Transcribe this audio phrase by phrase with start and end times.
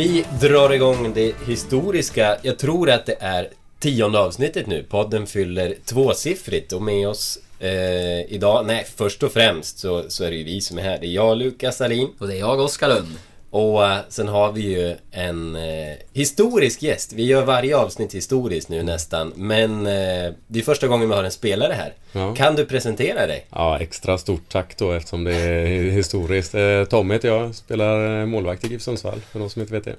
[0.00, 4.82] Vi drar igång det historiska, jag tror att det är tionde avsnittet nu.
[4.82, 10.30] Podden fyller tvåsiffrigt och med oss eh, idag, nej först och främst så, så är
[10.30, 10.98] det ju vi som är här.
[11.00, 12.08] Det är jag, Lukas Alin.
[12.18, 13.16] Och det är jag, Oskar Lund.
[13.50, 17.12] Och eh, sen har vi ju en eh, historisk gäst.
[17.12, 19.32] Vi gör varje avsnitt historiskt nu nästan.
[19.36, 21.94] Men eh, det är första gången vi har en spelare här.
[22.12, 22.34] Ja.
[22.34, 23.46] Kan du presentera dig?
[23.50, 26.54] Ja, extra stort tack då eftersom det är historiskt.
[26.54, 29.96] Eh, Tommy heter jag, spelar målvakt i GIF Sundsvall för de som inte vet det.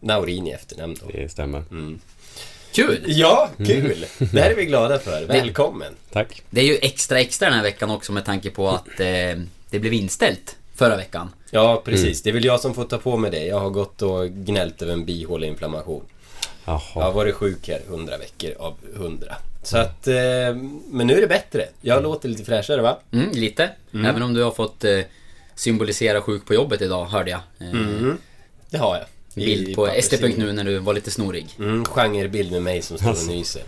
[0.00, 1.10] Naurin i efternamn då.
[1.12, 1.62] Det stämmer.
[2.72, 3.04] Kul!
[3.06, 4.06] Ja, kul!
[4.18, 5.24] Det här är vi glada för.
[5.28, 5.92] Välkommen!
[6.12, 6.42] Tack.
[6.50, 9.06] Det är ju extra extra den här veckan också med tanke på att eh,
[9.70, 11.30] det blev inställt förra veckan.
[11.50, 12.22] Ja, precis.
[12.22, 13.44] Det är väl jag som får ta på mig det.
[13.46, 16.04] Jag har gått och gnällt över en bihåleinflammation.
[16.64, 17.10] Jag har Jaha.
[17.10, 19.36] varit sjuk här 100 veckor av 100.
[19.62, 20.14] Så att, eh,
[20.90, 21.68] men nu är det bättre.
[21.80, 22.98] Jag låter lite fräschare va?
[23.12, 23.70] Mm, lite.
[23.92, 25.00] Även om du har fått eh,
[25.54, 27.40] symbolisera sjuk på jobbet idag, hörde jag.
[27.60, 28.12] Eh,
[28.70, 29.06] Det har jag.
[29.38, 29.88] Bild på.
[30.02, 31.46] SD.nu när du var lite snorig.
[31.58, 33.62] Mm, genrebild med mig som står och nyser.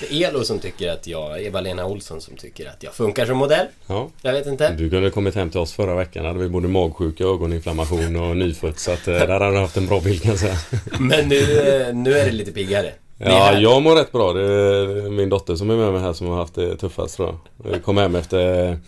[0.00, 3.36] Det är Elo som tycker att jag, Eva-Lena Olsson som tycker att jag funkar som
[3.36, 3.66] modell.
[3.86, 4.08] Ja.
[4.22, 4.70] Jag vet inte.
[4.72, 6.24] Du kunde kommit hem till oss förra veckan.
[6.24, 8.78] hade vi både magsjuka, ögoninflammation och nyfött.
[8.78, 10.56] Så att eh, där hade du haft en bra bild kan jag säga.
[11.00, 12.92] Men nu, eh, nu är det lite piggare.
[13.18, 14.32] Ja, jag mår rätt bra.
[14.32, 17.28] Det är min dotter som är med mig här som har haft det tuffast tror
[17.64, 17.72] jag.
[17.72, 18.78] Jag kom hem efter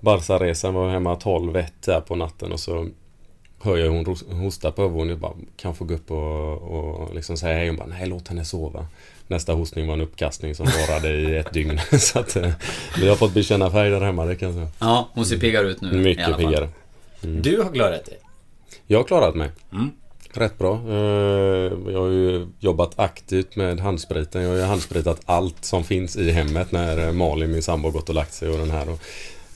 [0.00, 2.86] Barca-resan, var hemma 12-1 där på natten och så
[3.60, 5.10] hör jag hon hosta på övervåningen.
[5.10, 7.68] Jag bara, kan jag få gå upp och, och liksom säga hej?
[7.68, 8.86] Hon bara, nej låt henne sova.
[9.26, 11.80] Nästa hostning var en uppkastning som varade i ett dygn.
[11.98, 12.50] så att eh,
[13.00, 14.68] vi har fått bekänna färg där hemma, det kan jag säga.
[14.78, 16.34] Ja, hon ser piggare ut nu i alla Mycket fall.
[16.34, 16.68] piggare.
[17.20, 18.18] Du har klarat dig.
[18.86, 19.50] Jag har klarat mig.
[20.32, 20.74] Rätt bra.
[20.88, 24.42] Eh, Jag har ju jobbat aktivt med handspriten.
[24.42, 28.08] Jag har ju handspritat allt som finns i hemmet när eh, Malin, min sambo, gått
[28.08, 28.86] och lagt sig och den här.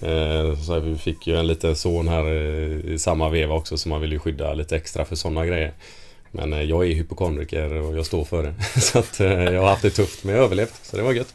[0.03, 3.89] Eh, så vi fick ju en liten son här eh, i samma veva också så
[3.89, 5.73] man vill ju skydda lite extra för sådana grejer.
[6.31, 8.55] Men eh, jag är hypokondriker och jag står för det.
[8.81, 10.81] Så att jag har haft det tufft men jag har överlevt.
[10.83, 11.35] Så det var gött.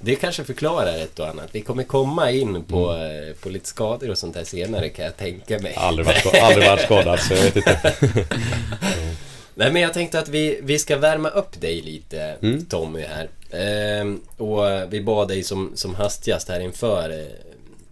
[0.00, 1.48] Det kanske förklarar ett och annat.
[1.52, 5.16] Vi kommer komma in på, eh, på lite skador och sånt där senare kan jag
[5.16, 5.74] tänka mig.
[5.76, 7.94] Aldrig varit, aldrig varit skadad så jag vet inte.
[9.54, 12.64] Nej men jag tänkte att vi, vi ska värma upp dig lite Mm.
[12.64, 13.28] Tommy här.
[13.50, 17.26] Ehm, och vi bad dig som, som hastigast här inför.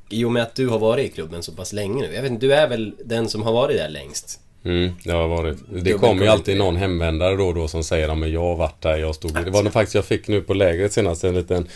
[0.09, 2.15] I och med att du har varit i klubben så pass länge nu.
[2.15, 4.41] Jag vet inte, du är väl den som har varit där längst?
[4.65, 5.59] Mm, det har varit.
[5.83, 8.83] Det kommer ju alltid någon hemvändare då och då som säger att jag har varit
[8.83, 9.35] där, jag stod...
[9.45, 11.69] Det var nog faktiskt jag fick nu på lägret senast en liten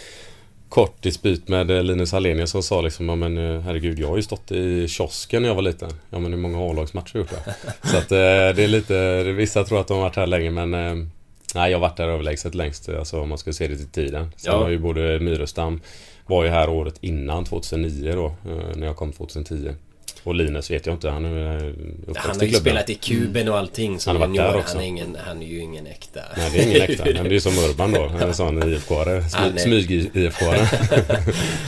[0.69, 4.17] kort dispyt med eh, Linus Hallenius som sa liksom, ja men eh, herregud jag har
[4.17, 5.91] ju stått i kiosken när jag var liten.
[6.11, 7.53] Ja men hur många A-lagsmatcher har gjort då?
[7.89, 8.17] Så att eh,
[8.57, 10.71] det är lite, vissa tror att de har varit här länge men
[11.55, 14.33] Nej jag har varit där överlägset längst, alltså om man ska se det till tiden.
[14.37, 14.63] Sen Ja.
[14.63, 15.81] har ju både Myrestam
[16.31, 19.75] var ju här året innan 2009 då, eh, när jag kom 2010.
[20.23, 21.73] Och Linus vet jag inte, han är eh,
[22.17, 24.61] Han har ju spelat i kuben och allting som Han har varit där junior.
[24.61, 24.75] också.
[24.75, 26.21] Han är, ingen, han är ju ingen äkta.
[26.37, 27.05] Nej, det är ingen äkta.
[27.05, 28.11] Det är ju som Urban då.
[28.21, 29.21] En sån IFK-are.
[29.33, 30.67] Han Smyg-IFK-are.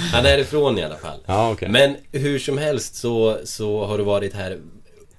[0.12, 1.18] Han är ifrån i alla fall.
[1.26, 1.68] Ja, okej.
[1.68, 4.58] Men hur som helst så, så har du varit här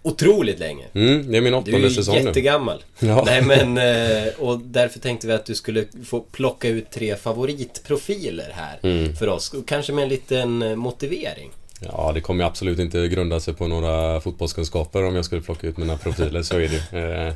[0.04, 0.86] otroligt länge.
[0.94, 2.22] Mm, det är min Du är åttonde ju säsong nu.
[2.22, 2.84] jättegammal.
[3.00, 3.24] Ja.
[3.26, 8.52] Nej men, eh, och därför tänkte vi att du skulle få plocka ut tre favoritprofiler
[8.54, 9.16] här Mm.
[9.16, 9.54] för oss.
[9.68, 11.52] Kanske med en liten eh, motivering.
[11.80, 15.68] Ja, det kommer ju absolut inte grunda sig på några fotbollskunskaper om jag skulle plocka
[15.68, 16.42] ut mina profiler.
[16.44, 17.00] Så är det ju.
[17.28, 17.34] Eh,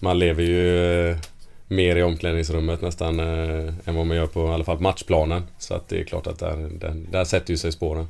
[0.00, 1.16] Man lever ju
[1.68, 5.42] mer i omklädningsrummet nästan än vad man gör på i alla fall matchplanen.
[5.58, 8.08] Så att det är klart att där, där, där sätter ju sig spåren.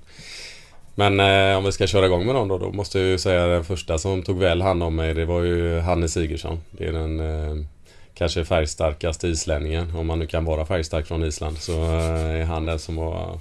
[0.94, 3.46] Men eh, om vi ska köra igång med dem då, då måste jag ju säga
[3.46, 6.61] den första som tog väl hand om mig, det var ju Hanne Sigurdsson.
[6.70, 7.67] Det är den eh,
[8.14, 11.58] kanske färgstarkaste islänningen, om man nu kan vara färgstark från Island.
[11.58, 13.38] Så eh, är han den som har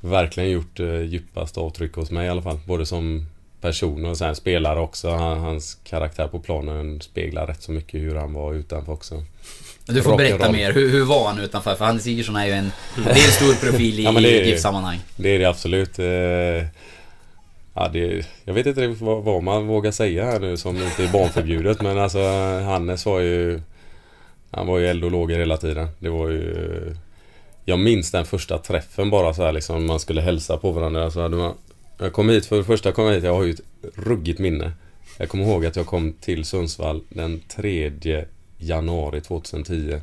[0.00, 2.58] verkligen gjort eh, djupast avtryck hos mig i alla fall.
[2.64, 3.26] Både som
[3.60, 5.10] person och sen spelare också.
[5.10, 9.22] Han, hans karaktär på planen speglar rätt så mycket hur han var utanför också.
[9.86, 10.72] Du får berätta mer.
[10.72, 11.74] Hur, hur var han utanför?
[11.74, 12.72] För Hannes Igersson är ju en...
[13.04, 14.20] Det är en stor profil i Ja.
[14.20, 14.98] GIF-sammanhang.
[15.16, 15.98] Det är det absolut.
[15.98, 16.66] Eh,
[17.78, 21.12] Ja, det, jag vet inte vad, vad man vågar säga här nu som inte är
[21.12, 22.18] barnförbjudet men alltså
[22.64, 23.60] Hannes var ju
[24.50, 25.88] Han var ju eld och lågor hela tiden.
[25.98, 26.94] Det var ju
[27.64, 31.04] Jag minns den första träffen bara så här liksom man skulle hälsa på varandra.
[31.04, 31.54] Alltså, hade man,
[31.98, 33.60] jag kom hit, för det första kom jag hit, jag har ju ett
[33.94, 34.72] ruggigt minne.
[35.18, 37.90] Jag kommer ihåg att jag kom till Sundsvall den 3
[38.58, 40.00] januari 2010.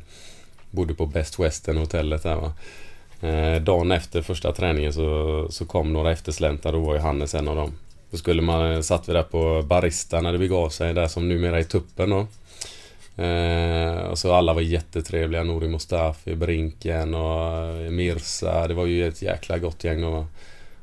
[0.70, 2.52] Bodde på Best Western hotellet där va.
[3.20, 7.48] Eh, dagen efter första träningen så, så kom några eftersläntar, då var ju Hannes en
[7.48, 7.72] av dem.
[8.10, 11.28] Då skulle man, eh, satt vi där på Barista när det begav sig, där som
[11.28, 12.26] numera är Tuppen då.
[13.22, 17.90] Eh, och så alla var jättetrevliga, Nouri Mustafi, Brinken och Mirsa.
[17.90, 18.68] Mirza.
[18.68, 20.26] Det var ju ett jäkla gott gäng då va.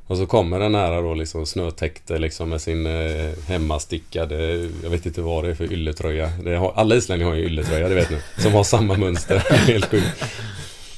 [0.06, 5.06] Och så kommer den här då liksom snötäckte liksom med sin eh, hemmastickade, jag vet
[5.06, 6.32] inte vad det är för ylletröja.
[6.44, 8.18] Det har, alla islänningar har ju ylletröja, det vet ni.
[8.38, 9.38] Som har samma mönster.
[9.50, 10.24] Helt sjukt.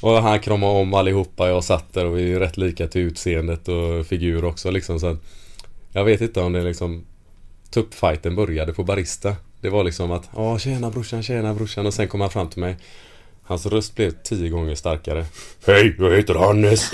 [0.01, 1.47] Och han kramade om allihopa.
[1.47, 4.99] Jag satt där och vi är rätt lika till utseendet och figur också liksom.
[4.99, 5.17] Så att,
[5.91, 7.05] jag vet inte om det liksom
[7.69, 9.35] Tuppfighten började på Barista.
[9.61, 12.59] Det var liksom att Ja tjena brorsan, tjena brorsan och sen kom han fram till
[12.59, 12.75] mig.
[13.47, 15.25] Hans röst blev tio gånger starkare.
[15.67, 16.91] Hej, jag heter Hannes.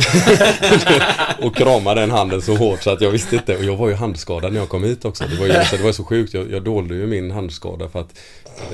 [1.42, 3.58] och kramade den handen så hårt så att jag visste inte.
[3.58, 5.24] Och jag var ju handskadad när jag kom hit också.
[5.24, 6.34] Det var ju så det var så sjukt.
[6.34, 8.20] Jag, jag dolde ju min handskada för att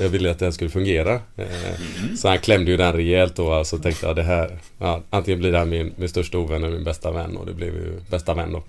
[0.00, 1.14] jag ville att den skulle fungera.
[1.36, 1.46] Eh,
[2.18, 4.58] så han klämde ju den rejält alltså, och Alltså tänkte jag det här.
[4.78, 7.36] Ja, antingen blir det här min, min största ovän eller min bästa vän.
[7.36, 8.62] Och det blev ju bästa vän då.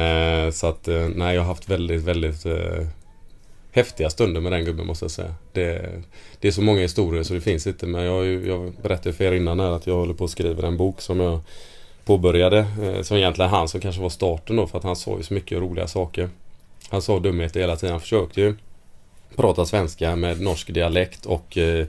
[0.00, 2.46] Eh, så att eh, nej, jag har haft väldigt, väldigt
[3.74, 5.34] häftiga stunder med den gubben måste jag säga.
[5.52, 5.90] Det,
[6.40, 7.86] det är så många historier så det finns inte.
[7.86, 10.66] Men jag, ju- jag berättade för er innan här att jag håller på att skriva
[10.68, 11.40] en bok som jag
[12.04, 12.58] påbörjade.
[12.82, 15.34] Eh, som egentligen han som kanske var starten då för att han sa ju så
[15.34, 16.28] mycket roliga saker.
[16.88, 17.92] Han sa dumheter hela tiden.
[17.92, 18.54] Han försökte ju
[19.36, 21.86] prata svenska med norsk dialekt och eh,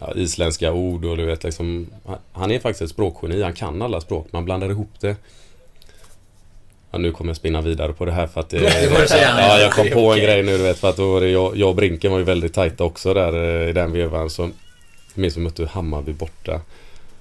[0.00, 1.86] ja, isländska ord och du vet liksom.
[2.32, 3.42] Han är faktiskt ett språkgeni.
[3.42, 4.26] Han kan alla språk.
[4.30, 5.16] Man blandar ihop det.
[6.90, 8.62] Ja, nu kommer jag spinna vidare på det här för att eh.
[8.62, 11.56] Ja, jag kom på en grej nu du vet för att då var det jag,
[11.56, 14.30] jag och Brinken var ju väldigt tajta också där eh, i den vevan.
[14.30, 14.52] Så jag
[15.14, 16.60] minns vi mötte Hammarby borta.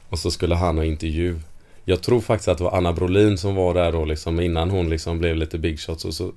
[0.09, 1.39] Och så skulle han ha intervju.
[1.85, 4.89] Jag tror faktiskt att det var Anna Brolin som var där då liksom innan hon
[4.89, 6.31] liksom blev lite big shots och så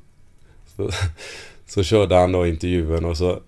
[0.76, 0.90] så,
[1.66, 3.40] så körde han då intervjun och så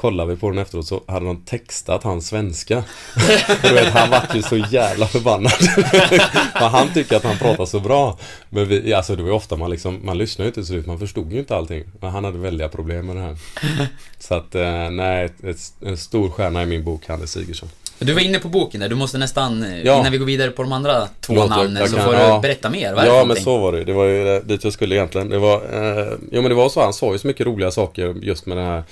[0.00, 2.84] kollade vi på den efteråt så hade de textat hans svenska.
[3.62, 5.52] Du vet, han vart ju så jävla förbannad.
[6.58, 8.18] För han tycker att han pratar så bra.
[8.50, 10.86] Men vi, alltså det var ju ofta man liksom, man lyssnade ju inte till slut,
[10.86, 11.84] man förstod ju inte allting.
[12.00, 13.36] Men han hade väldiga problem med det här.
[14.18, 17.68] Så att, eh, nej, ett, en stor stjärna i min bok, Hannes Sigurdsson.
[17.98, 19.98] Du var inne på boken där, du måste nästan, eh, Ja.
[20.00, 22.34] innan vi går vidare på de andra två jag- namnen, jag så kan- får ja.
[22.34, 22.94] du berätta mer.
[22.94, 23.44] Vad Ja men någonting?
[23.44, 23.84] så var det.
[23.84, 25.28] Det var ju eh, dit jag skulle egentligen.
[25.28, 26.82] Det var, eh, jo men det var så.
[26.82, 28.82] Han sa ju så mycket roliga saker just med den här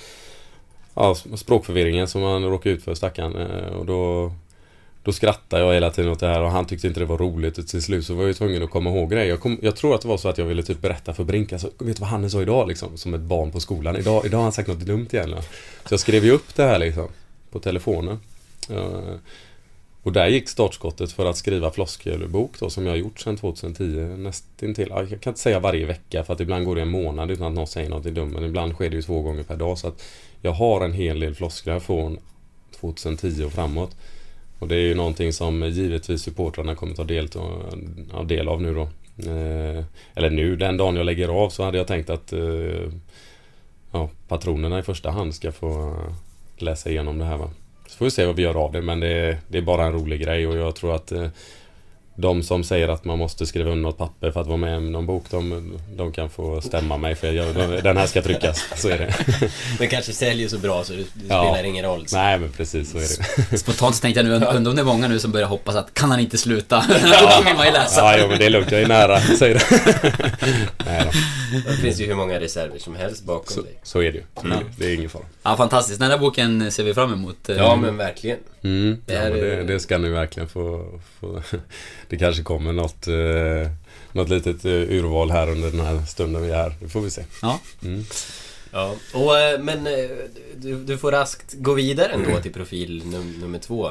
[0.99, 3.35] ja, språkförvirringen som han råkade ut för stackaren.
[3.35, 4.31] Eh, och då,
[5.03, 7.57] då skrattade jag hela tiden åt det här och han tyckte inte det var roligt.
[7.57, 9.29] Och till slut så var jag ju tvungen att komma ihåg grejer.
[9.29, 11.53] Jag, kom, jag tror att det var så att jag ville typ berätta för Brink.
[11.53, 12.97] Alltså, vet du vad han sa idag liksom?
[12.97, 13.95] Som ett barn på skolan.
[13.95, 15.35] Idag, idag har han sagt något dumt igen.
[15.85, 17.07] Så jag skrev ju upp det här liksom.
[17.51, 18.19] På telefonen.
[18.69, 19.15] Eh,
[20.03, 23.83] och där gick startskottet för att skriva floskelbok då som jag har gjort sedan 2010
[24.17, 24.87] nästintill.
[24.89, 27.53] Jag kan inte säga varje vecka för att ibland går det en månad utan att
[27.53, 28.31] någon säger något dumt.
[28.33, 29.77] Men ibland sker det ju två gånger per dag.
[29.77, 30.03] Så att
[30.41, 32.17] jag har en hel del floskler från
[32.79, 33.95] 2010 och framåt.
[34.59, 38.73] Och det är ju någonting som givetvis supportrarna kommer ta del, ta del av nu
[38.73, 38.81] då.
[39.31, 39.83] Eh,
[40.15, 42.89] eller nu, den dagen jag lägger av så hade jag tänkt att eh,
[43.91, 45.95] ja, patronerna i första hand ska få
[46.57, 47.49] läsa igenom det här va.
[47.87, 49.85] Så får vi se vad vi gör av det men det, är- det är bara
[49.85, 51.27] en rolig grej och jag tror att eh,
[52.21, 54.89] de som säger att man måste skriva under något papper för att vara med i
[54.89, 58.65] någon bok de, de kan få stämma mig för jag, de, den här ska tryckas.
[58.75, 59.13] Så är det.
[59.79, 61.43] Den kanske säljer så bra så det, det Ja.
[61.53, 62.05] spelar ingen roll.
[62.13, 63.01] Nej men precis så är
[63.51, 63.57] det.
[63.57, 65.93] Spontant så tänkte jag nu, undrar om det är många nu som börjar hoppas att
[65.93, 66.85] kan han inte sluta?
[66.89, 68.01] Då vill man ju läsa.
[68.01, 68.71] Ja, jo, men det är lugnt.
[68.71, 70.13] Jag är nära, säger det.
[70.85, 71.11] Nej då.
[71.71, 73.79] Det finns ju hur många reserver som helst bakom Så, dig.
[73.83, 74.23] så är det ju.
[74.41, 74.55] Så det.
[74.77, 75.23] Det är ingen fara.
[75.49, 75.99] Ja, fantastiskt.
[75.99, 77.37] Den där boken ser vi fram emot.
[77.47, 78.37] Ja men verkligen.
[78.61, 78.97] Mm.
[79.05, 80.85] Det Ja, här men det, är- det ska ni verkligen få,
[81.19, 81.41] få...
[82.09, 83.71] Det kanske kommer något, eh,
[84.11, 86.73] något litet eh, urval här under den här stunden vi är här.
[86.81, 87.21] Det får vi se.
[87.41, 87.59] Ja.
[88.71, 88.95] Ja.
[89.13, 89.93] Och, eh, men eh,
[90.55, 93.89] du, du får raskt gå vidare ändå till profil num, nummer två.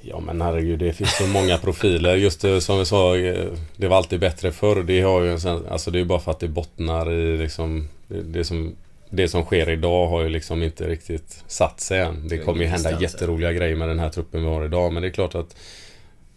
[0.00, 2.16] Ja men herregud, det finns så många profiler.
[2.16, 4.82] Just det, som vi sa, eh, det var alltid bättre förr.
[4.82, 7.88] Det har ju en sån, alltså det är bara för att det bottnar i liksom
[8.08, 8.74] det, det som
[9.10, 12.28] det som sker idag har ju liksom inte riktigt satt sig än.
[12.28, 14.92] Det kommer ju hända jätteroliga grejer med den här truppen vi har idag.
[14.92, 15.56] Men det är klart att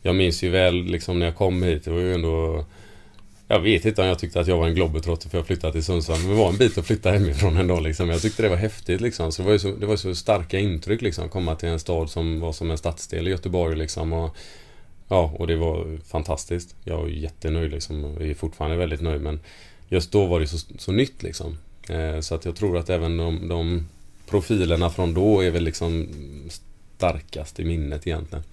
[0.01, 1.85] Jag minns ju väl liksom när jag kom hit.
[1.85, 2.65] Det var ju ändå
[3.47, 5.83] Jag vet inte om jag tyckte att jag var en globetrotter för jag flyttade till
[5.83, 6.19] Sundsvall.
[6.19, 8.09] Men det var en bit att flytta hemifrån ändå liksom.
[8.09, 9.31] Jag tyckte det var häftigt liksom.
[9.31, 11.29] Så det var ju så, det var så starka intryck liksom.
[11.29, 14.13] Komma till en stad som var som en stadsdel i Göteborg liksom.
[14.13, 14.35] Och,
[15.07, 16.75] ja, och det var fantastiskt.
[16.83, 18.03] Jag är jättenöjd liksom.
[18.19, 19.39] Jag är fortfarande väldigt nöjd men
[19.89, 21.57] just då var det så, så nytt liksom.
[21.89, 23.87] Eh, så att jag tror att även de, de
[24.29, 26.09] profilerna från då är väl liksom
[26.97, 28.43] starkast i minnet egentligen.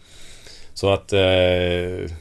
[0.74, 2.12] Så att eh,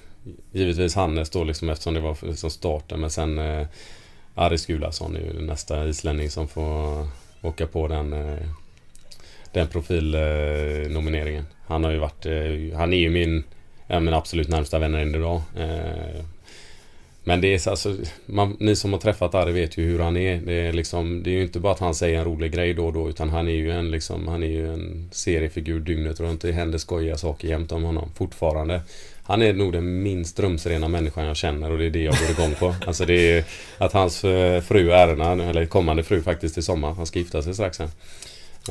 [0.52, 3.68] givetvis Hannes då liksom eftersom det var liksom starten men sen eh,
[4.36, 7.08] Aris Gulason är ju nästa islänning som får
[7.42, 8.48] åka på den eh,
[9.58, 11.44] den profilnomineringen.
[11.44, 13.44] Eh, han har ju varit, eh, han är ju min,
[13.88, 15.42] ja, min absolut närmsta vän än idag.
[15.58, 16.26] Eh,
[17.28, 20.18] men det är så- alltså, man, ni som har träffat Ari vet ju hur han
[20.18, 20.38] är.
[20.46, 22.86] Det är liksom, det är ju inte bara att han säger en rolig grej då
[22.86, 26.42] och då utan han är ju en liksom, han är ju en seriefigur dygnet runt.
[26.42, 28.82] Det händer skojiga saker jämt om honom fortfarande.
[29.24, 32.30] Han är nog den minst rumsrena människan jag känner och det är det jag går
[32.32, 32.76] igång på.
[32.88, 33.44] Alltså det är
[33.78, 37.54] att hans eh, fru Erna, eller kommande fru faktiskt i sommar, han ska gifta sig
[37.54, 37.90] strax sen.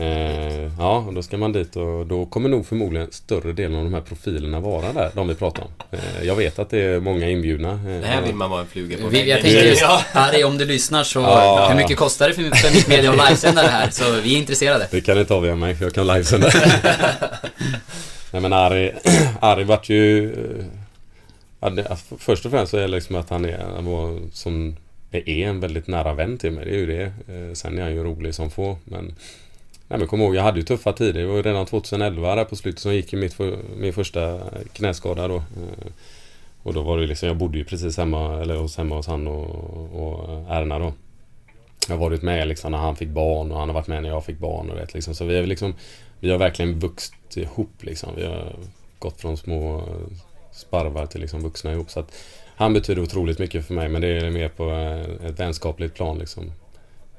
[0.00, 3.84] Eh, ja, och då ska man dit och då kommer nog förmodligen större delen av
[3.84, 5.68] de här profilerna vara där, de vi pratar om.
[5.90, 7.70] Eh, jag vet att det är många inbjudna.
[7.72, 9.82] Eh, Det här vill man vara en fluga på Vi, jag tänker just.
[9.82, 11.66] Harry, om du lyssnar så, Ja.
[11.68, 13.90] hur mycket kostar det för, för Mitt Media att livesända det här?
[13.90, 14.88] Så vi är intresserade.
[14.90, 16.50] Det kan ta via mig för jag kan livesända.
[18.32, 18.92] Nej men Ari,
[19.40, 20.32] Ari vart ju...
[21.60, 24.76] eh, Först och främst så är det liksom att han är, han var som
[25.12, 26.64] är en väldigt nära vän till mig.
[26.64, 27.02] Det är ju det.
[27.04, 28.78] Eh, Sen är han ju rolig som få.
[28.84, 29.14] Men
[29.88, 31.20] Nej men kom ihåg, jag hade ju tuffa tider.
[31.20, 33.38] Det var ju redan 2011 där på slutet som gick i mitt
[33.76, 34.40] min första
[34.72, 35.36] knäskada då.
[35.36, 35.92] Eh,
[36.62, 39.26] och då var det liksom, jag bodde ju precis hemma, eller hos, hemma hos han
[39.26, 39.46] och,
[39.92, 40.92] och eh, Erna då.
[41.88, 44.08] Jag har varit med liksom när han fick barn och han har varit med när
[44.10, 45.14] jag fick barn och vet liksom.
[45.14, 45.74] Så vi har liksom
[46.20, 48.12] Vi har verkligen vuxit ihop liksom.
[48.16, 48.56] Vi har
[48.98, 49.84] gått från små eh,
[50.52, 51.90] sparvar till liksom vuxna ihop.
[51.90, 52.12] Så att
[52.56, 54.70] han betyder otroligt mycket för mig men det är mer på
[55.26, 56.52] ett vänskapligt plan liksom.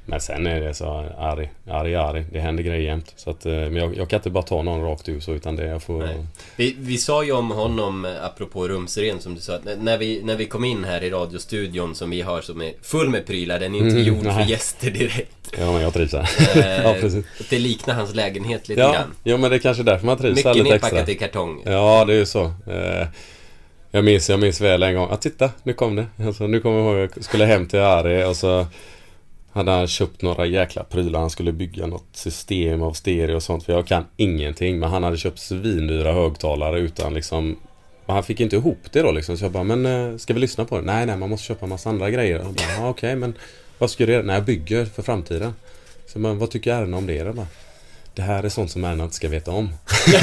[0.09, 0.85] Men sen är det så
[1.17, 2.25] arg, arg, arg.
[2.31, 3.13] Det händer grejer jämt.
[3.15, 5.55] Så att, eh, men jag, jag kan inte bara ta någon rakt ur så utan
[5.55, 5.97] det jag får...
[6.03, 6.25] Nej.
[6.55, 10.21] Vi, vi sa ju om honom, eh, apropå rumsren, som du sa, att när- vi,
[10.23, 13.59] när vi kom in här i radiostudion som vi har som är full med prylar,
[13.59, 14.49] den är inte Mm, gjord för nej.
[14.51, 15.31] gäster direkt.
[15.59, 16.29] Ja men jag trivs här.
[16.57, 17.25] Eh, ja precis.
[17.49, 19.13] Det liknar hans lägenhet lite Ja, grann.
[19.23, 20.89] ja men det är kanske därför man trivs här Mycket lite extra.
[20.91, 21.61] nerpackat i kartong.
[21.65, 22.53] Ja, det är ju så.
[23.91, 25.09] Jag minns, jag minns väl en gång.
[25.11, 26.05] Ah, titta, nu kom det.
[26.25, 28.65] Alltså, nu kommer jag ihåg, jag skulle hem till Ari och så
[29.57, 31.19] hade han köpt några jäkla prylar.
[31.19, 33.63] Han skulle bygga något system av stereo och sånt.
[33.63, 34.79] För jag kan ingenting.
[34.79, 37.57] Men han hade köpt svindyra högtalare utan liksom
[38.13, 39.37] han fick inte ihop det då liksom.
[39.37, 40.85] Så jag bara, men eh, ska vi lyssna på det?
[40.85, 42.39] Nej, nej, man måste köpa en massa andra grejer.
[42.39, 43.33] Och bara, ah, okej, men
[43.77, 44.23] vad ska du göra?
[44.23, 45.53] Nej, jag bygger för framtiden.
[46.05, 47.45] Så men vad tycker Erna om det då?
[48.17, 49.69] Det här är sånt som Erna inte ska veta om.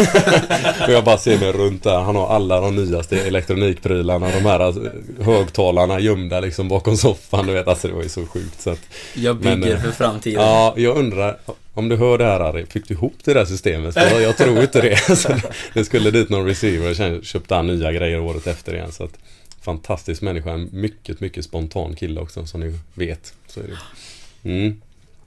[0.86, 2.00] och jag bara ser mig runt där.
[2.00, 4.30] Han har alla de nyaste elektronikprylarna.
[4.30, 7.46] De här alltså, högtalarna gömda liksom bakom soffan.
[7.46, 8.60] Du vet, alltså det var ju så sjukt.
[8.60, 8.80] Så att,
[9.14, 10.42] Jag bygger Men, eh, för framtiden.
[10.42, 11.38] ja, jag undrar
[11.74, 12.66] om du hör det här Harry.
[12.66, 13.96] Fick du ihop det där systemet?
[13.96, 14.96] Jag, jag tror inte det.
[15.16, 15.34] Så
[15.74, 18.92] det skulle dit någon receiver och köpte han nya grejer året efter igen.
[18.92, 19.18] Så att,
[19.60, 20.50] fantastisk människa.
[20.50, 23.34] En mycket, mycket spontan kille också som ni vet.
[23.46, 23.78] Så är det.
[24.50, 24.80] Mm.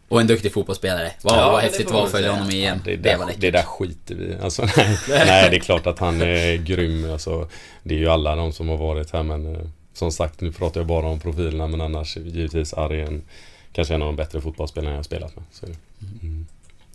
[0.09, 1.11] Och en duktig fotbollsspelare.
[1.21, 2.79] Wow, Ja, vad det häftigt det var att följa honom i EM.
[2.85, 3.41] Det, Det läckert.
[3.41, 7.11] det där skiter vi alltså, nej, nej, det är klart att han är grym.
[7.11, 7.49] Alltså,
[7.83, 9.61] det är ju alla de som har varit här men eh,
[9.93, 13.21] som sagt nu pratar jag bara om profilerna men annars givetvis Ari en,
[13.73, 15.45] kanske en av de bättre fotbollsspelarna jag har spelat med.
[15.51, 15.77] Så är det.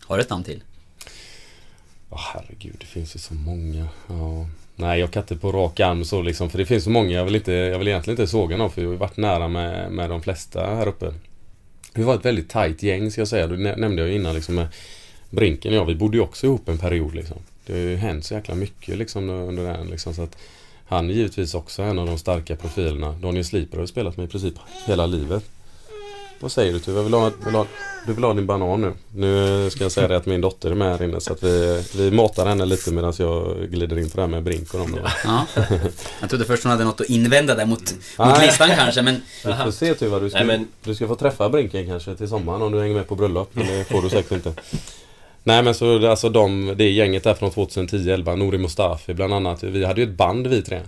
[0.07, 0.62] Har du ett namn till?
[2.11, 3.88] Åh herregud, det finns ju så många.
[4.09, 4.47] Ja.
[4.76, 6.50] Nej, jag kan inte på rak arm så liksom.
[6.50, 7.11] För det finns så många.
[7.11, 9.92] Jag vill, inte, jag vill egentligen inte såga någon för jag har varit nära med,
[9.92, 11.14] med de flesta här uppe.
[11.94, 13.46] Vi var ett väldigt tajt gäng ska jag säga.
[13.46, 14.66] Det nämnde jag ju innan liksom med
[15.30, 15.84] Brinken och jag.
[15.84, 17.37] Vi bodde ju också ihop en period liksom.
[17.66, 20.14] Det har ju hänt så jäkla mycket liksom under den liksom.
[20.14, 20.37] Så att
[20.87, 23.12] han är givetvis också en av de starka profilerna.
[23.12, 24.54] Daniel Sliper har ju spelat med i princip
[24.87, 25.44] hela livet.
[26.42, 27.02] Vad säger du Tuva?
[27.02, 27.66] Vill du, ha, vill ha,
[28.06, 28.92] du vill ha din banan nu?
[29.14, 31.84] Nu ska jag säga det att min dotter är med här inne så att vi,
[31.96, 34.99] vi matar henne lite medan jag glider in på det här med Brink och dem.
[35.25, 35.46] Ja.
[36.20, 39.22] Jag trodde först hon hade något att invända där mot, mot listan kanske, men...
[39.44, 42.28] Vi får se Tuva, du ska, Nej, men- du ska få träffa Brinken kanske till
[42.28, 43.50] sommaren om du hänger med på bröllop.
[43.52, 44.52] Men det får du säkert inte.
[45.44, 49.62] Nej men så alltså de, det gänget där från 2010-11, Nouri Mustafi bland annat.
[49.62, 50.80] Vi hade ju ett band vi tre.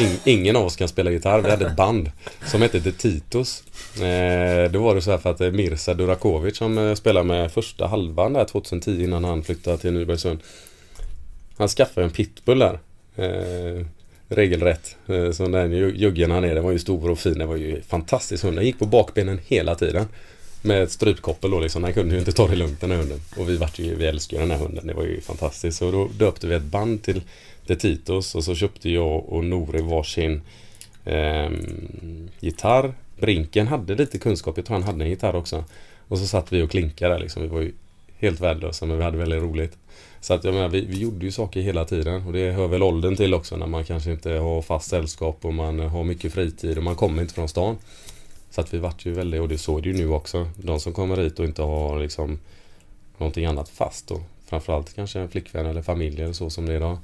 [0.00, 1.40] In, ingen av oss kan spela gitarr.
[1.40, 2.10] Vi hade ett band
[2.46, 3.62] som hette The Titos.
[3.96, 7.52] Eh, då var det så här för att eh, Mirza Durakovic som eh, spelade med
[7.52, 10.38] första halvan där 2010 innan han flyttade till Nybergsund.
[11.56, 12.78] Han skaffade en pitbull där.
[13.16, 13.86] Eh,
[14.28, 14.96] regelrätt.
[15.06, 16.54] Eh, som den juggen han är.
[16.54, 17.38] Den var ju stor och fin.
[17.38, 18.56] Det var ju fantastisk hund.
[18.56, 20.06] Den gick på bakbenen hela tiden.
[20.62, 21.82] Med ett strypkoppel då liksom.
[21.82, 23.20] Den kunde ju inte ta det lugnt den här hunden.
[23.36, 24.86] Och vi vart ju, vi älskade ju den här hunden.
[24.86, 25.78] Det var ju fantastiskt.
[25.78, 27.22] Så då döpte vi ett band till
[27.68, 28.34] The Titos.
[28.34, 30.42] Och så köpte jag och Nore varsin
[31.04, 31.50] eh,
[32.40, 32.94] gitarr.
[33.16, 34.56] Brinken hade lite kunskap.
[34.56, 35.64] Jag tror han hade en gitarr också.
[36.08, 37.42] Och så satt vi och klinkade där liksom.
[37.42, 37.72] Vi var ju
[38.18, 39.76] helt värdelösa men vi hade väldigt roligt.
[40.20, 42.82] Så att jag menar, vi, vi gjorde ju saker hela tiden och det hör väl
[42.82, 46.78] åldern till också när man kanske inte har fast sällskap och man har mycket fritid
[46.78, 47.76] och man kommer inte från stan.
[48.50, 50.48] Så att vi vart ju väldigt, och det såg det ju nu också.
[50.56, 52.38] De som kommer hit och inte har liksom
[53.18, 54.20] någonting annat fast då.
[54.46, 56.98] framförallt kanske en flickvän eller familj eller så som det är idag.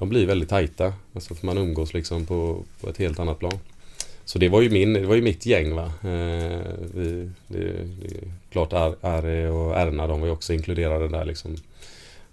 [0.00, 0.92] De blir väldigt tajta.
[1.14, 3.58] Alltså för man umgås liksom på, på ett helt annat plan.
[4.24, 5.84] Så det var ju, min, det var ju mitt gäng va.
[6.02, 6.60] Eh,
[6.94, 7.58] vi, det,
[8.00, 11.56] det är klart Ar- Ari och Erna de var ju också inkluderade där liksom.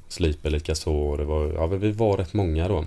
[0.09, 0.91] Sliper likaså.
[0.93, 2.85] och Det var, ja, vi var rätt många då.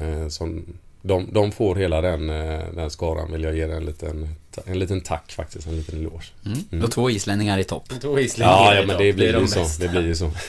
[0.00, 0.64] Eh, som,
[1.02, 4.28] de, de får hela den, eh, den skaran vill jag ge en liten,
[4.64, 5.66] en liten tack faktiskt.
[5.66, 6.24] En liten eloge.
[6.72, 6.84] Mm.
[6.84, 7.88] Och två islänningar i topp.
[8.00, 9.58] Två islänningar Ja, ja men det blir är de ju så.
[9.60, 9.82] bästa.
[9.82, 10.30] Det blir ju så.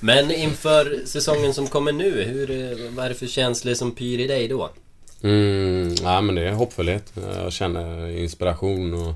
[0.00, 4.26] Men inför säsongen som kommer nu, hur, vad är det för känslor som pyr i
[4.26, 4.70] dig då?
[5.22, 7.12] Mm, ja, men det är hoppfullhet.
[7.34, 9.14] Jag känner inspiration och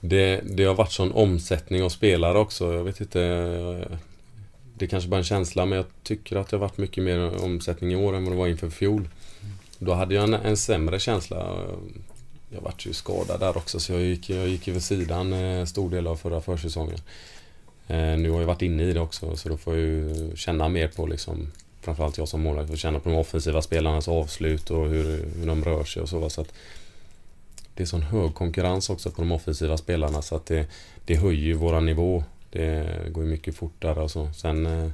[0.00, 2.72] det, det har varit sån omsättning av spelare också.
[2.72, 3.18] Jag vet inte.
[4.74, 7.44] Det är kanske bara en känsla men jag tycker att det har varit mycket mer
[7.44, 9.08] omsättning i år än vad det var inför fjol.
[9.78, 11.56] Då hade jag en, en sämre känsla.
[12.50, 15.90] Jag vart ju skadad där också så jag gick, jag gick över sidan en stor
[15.90, 16.98] del av förra försäsongen.
[17.88, 20.68] Eh, nu har jag varit inne i det också så då får jag ju känna
[20.68, 21.52] mer på liksom
[21.86, 25.64] Framförallt jag som målvakt får känna på de offensiva spelarnas avslut och hur, hur de
[25.64, 26.30] rör sig och så.
[26.30, 26.52] så att
[27.74, 30.66] det är sån hög konkurrens också på de offensiva spelarna så att det,
[31.04, 32.24] det höjer ju våran nivå.
[32.50, 34.30] Det går ju mycket fortare och så.
[34.32, 34.90] Sen, eh,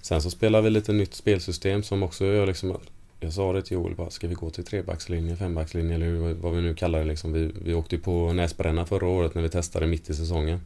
[0.00, 2.78] sen så spelar vi lite nytt spelsystem som också gör liksom
[3.20, 6.54] jag sa det till Joel, bara, ska vi gå till trebackslinje, fembackslinje eller hur, vad
[6.54, 7.32] vi nu kallar det liksom.
[7.32, 10.60] Vi, vi åkte ju på näsbränna förra året när vi testade mitt i säsongen.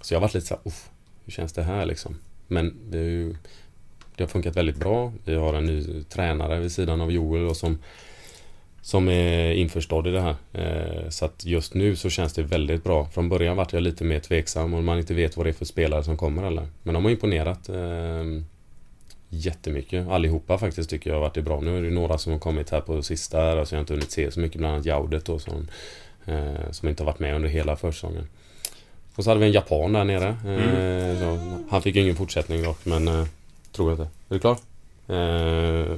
[0.00, 0.72] Så jag har varit lite såhär, här,
[1.24, 2.16] hur känns det här liksom?
[2.46, 3.34] Men det, är ju,
[4.16, 5.12] det har funkat väldigt bra.
[5.24, 7.78] Vi har en ny tränare vid sidan av Joel och som,
[8.82, 10.36] som är införstådd i det här.
[10.52, 13.06] Eh, så att just nu så känns det väldigt bra.
[13.06, 15.64] Från början vart jag lite mer tveksam och man inte vet vad det är för
[15.64, 16.68] spelare som kommer eller.
[16.82, 18.44] Men de har imponerat ehm,
[19.28, 20.08] jättemycket.
[20.08, 21.60] Allihopa faktiskt tycker jag har varit bra.
[21.60, 23.92] Nu är det några som har kommit här på sista här, alltså jag har inte
[23.92, 25.68] hunnit se så mycket, bland annat Jaudet då som,
[26.26, 28.26] eh, som inte har varit med under hela försäsongen.
[29.20, 30.28] Och så hade vi en japan där nere.
[30.28, 31.38] Eh, så,
[31.70, 33.26] han fick ju ingen fortsättning dock men eh,
[33.72, 34.10] tror jag inte.
[34.28, 34.56] Är du klar?
[35.08, 35.96] Eh,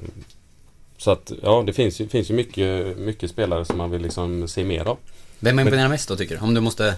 [0.96, 4.48] så att ja, det finns ju, finns ju mycket, mycket spelare som man vill liksom
[4.48, 4.98] se mer av.
[5.38, 6.40] Vem imponerar mest då tycker du?
[6.40, 6.94] Om du måste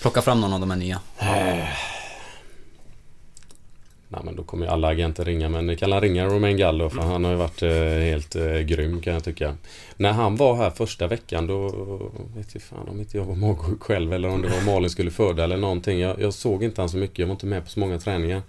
[0.00, 1.00] plocka fram någon av de här nya.
[4.08, 6.88] Nej men då kommer ju alla agenter ringa men ni kan alla ringa Romain Gallo
[6.88, 7.70] för han har ju varit eh,
[8.04, 9.56] helt eh, grym kan jag tycka.
[9.96, 11.68] När han var här första veckan då
[12.36, 15.10] vet jag fan om inte jag var magsjuk själv eller om det var Malin skulle
[15.10, 16.00] föda eller någonting.
[16.00, 18.42] Jag, jag såg inte han så mycket, jag var inte med på så många träningar.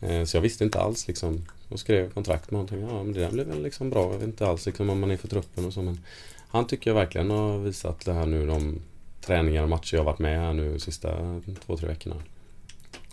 [0.00, 1.46] Eh, så jag visste inte alls liksom.
[1.68, 2.88] Och skrev kontrakt med honom.
[2.88, 4.02] Ja men det där blev väl liksom bra.
[4.02, 6.00] Jag vet inte alls liksom om man är för truppen och så men
[6.48, 8.80] Han tycker jag verkligen har visat det här nu de
[9.20, 12.16] träningar och matcher jag har varit med här nu de sista två, tre veckorna.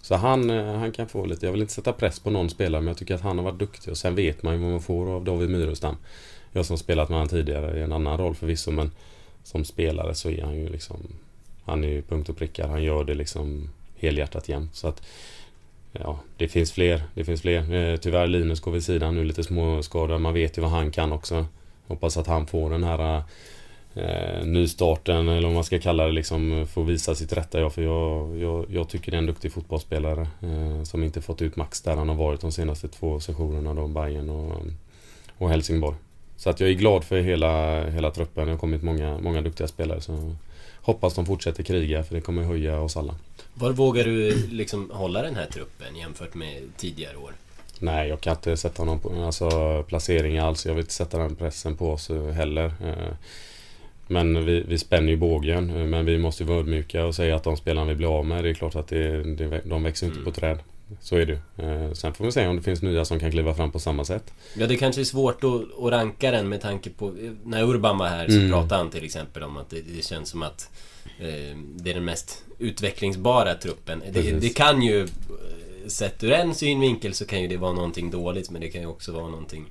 [0.07, 2.81] Så han, eh, han kan få lite, jag vill inte sätta press på någon spelare
[2.81, 4.81] men jag tycker att han har varit duktig och sen vet man ju vad man
[4.81, 5.95] får av David Myrestam.
[6.51, 8.91] Jag som spelat med honom tidigare i en annan roll förvisso men
[9.43, 10.97] som spelare så är han ju liksom
[11.65, 15.01] Han är ju punkt och prickar, han gör det liksom helhjärtat jämt så att
[15.91, 17.73] Ja, det finns fler, det finns fler.
[17.73, 21.11] Eh, tyvärr Linus går vid sidan nu lite småskadad, man vet ju vad han kan
[21.11, 21.45] också.
[21.87, 23.23] Hoppas att han får den här eh,
[23.97, 27.81] eh, nystarten eller vad man ska kalla det liksom får visa sitt rätta jag för
[27.81, 31.81] jag, jag, jag tycker det är en duktig fotbollsspelare eh, som inte fått ut max
[31.81, 34.61] där han har varit de senaste två sessionerna då Bayern och,
[35.37, 35.95] och Helsingborg.
[36.37, 38.45] Så att jag är glad för hela, hela truppen.
[38.45, 40.35] Det har kommit många, många duktiga spelare så
[40.81, 43.15] hoppas de fortsätter kriga för det kommer höja oss alla.
[43.53, 47.31] Var vågar du liksom hålla den här truppen jämfört med tidigare år?
[47.79, 50.65] Nej, jag kan inte sätta någon alltså, placering alls.
[50.65, 52.71] Jag vill inte sätta den pressen på oss eh, heller.
[54.07, 55.69] Men vi, vi spänner ju bågen.
[55.69, 58.43] eh, Men vi måste vara ödmjuka och säga att de spelarna vi blir av med,
[58.43, 60.59] det är klart att det, det, de växer inte på träd.
[61.01, 61.63] Så är det.
[61.63, 64.05] Eh, Sen får vi se om det finns nya som kan kliva fram på samma
[64.05, 64.33] sätt.
[64.57, 67.13] Ja, det kanske är svårt att, att ranka den med tanke på...
[67.43, 68.51] När Urban var här så Mm.
[68.51, 70.69] pratade han till exempel om att det, det känns som att
[71.19, 74.03] eh, det är den mest utvecklingsbara truppen.
[74.11, 75.01] Det, det kan ju...
[75.01, 75.07] eh,
[75.87, 78.87] Sett ur en synvinkel så kan ju det vara någonting dåligt men det kan ju
[78.87, 79.65] också vara någonting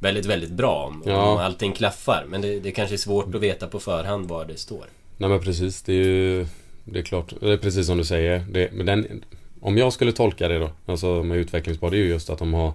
[0.00, 1.32] väldigt, väldigt bra om, Ja.
[1.32, 2.24] om allting klaffar.
[2.28, 4.84] Men det, det kanske är svårt att veta på förhand var det står.
[5.16, 6.46] Nej men precis, det är ju...
[6.84, 8.44] Det är klart, det är precis som du säger.
[8.50, 9.24] Det, men den,
[9.60, 12.54] om jag skulle tolka det då, alltså med utvecklingsbar, det är ju just att de
[12.54, 12.72] har...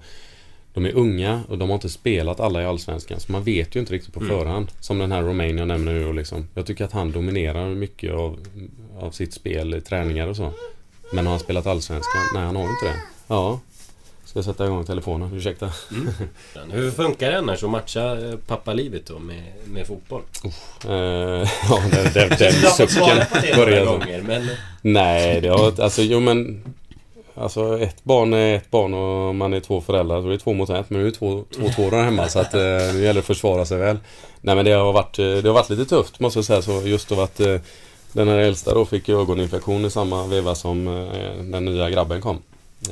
[0.74, 3.20] De är unga och de har inte spelat alla i Allsvenskan.
[3.20, 4.68] Så man vet ju inte riktigt på förhand.
[4.80, 6.48] Som den här Romain jag nämner nu och liksom.
[6.54, 8.40] Jag tycker att han dominerar mycket av,
[9.00, 10.52] av sitt spel i träningar och så.
[11.14, 12.22] Men har han spelat Allsvenskan?
[12.34, 12.96] Nej, han har inte det.
[13.28, 13.60] Ja.
[14.36, 15.71] Ska jag sätta igång telefonen, ursäkta.
[16.71, 20.21] Hur funkar det annars att matcha eh, pappalivet då med, med fotboll?
[20.86, 20.91] Eh,
[21.69, 24.50] ja, den, den, den sucken det börjar gånger, men...
[24.82, 26.63] Nej, det har alltså jo men
[27.36, 30.21] Alltså ett barn är ett barn och man är två föräldrar.
[30.21, 30.89] Så det är två mot ett.
[30.89, 33.19] Men nu är det två, två, två där hemma så att eh, nu gäller det
[33.19, 33.98] att försvara sig väl.
[34.41, 36.62] Nej men det har varit, eh, det har varit lite tufft måste jag säga.
[36.62, 37.58] Så just av att eh,
[38.12, 42.41] den här äldsta då fick ögoninfektion i samma veva som eh, den nya grabben kom.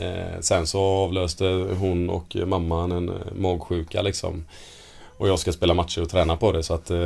[0.02, 1.46] Eh, sen så avlöste
[1.80, 4.46] hon och mamman en eh, magsjuka liksom.
[5.18, 6.98] Och jag ska spela matcher och träna på det så att eh,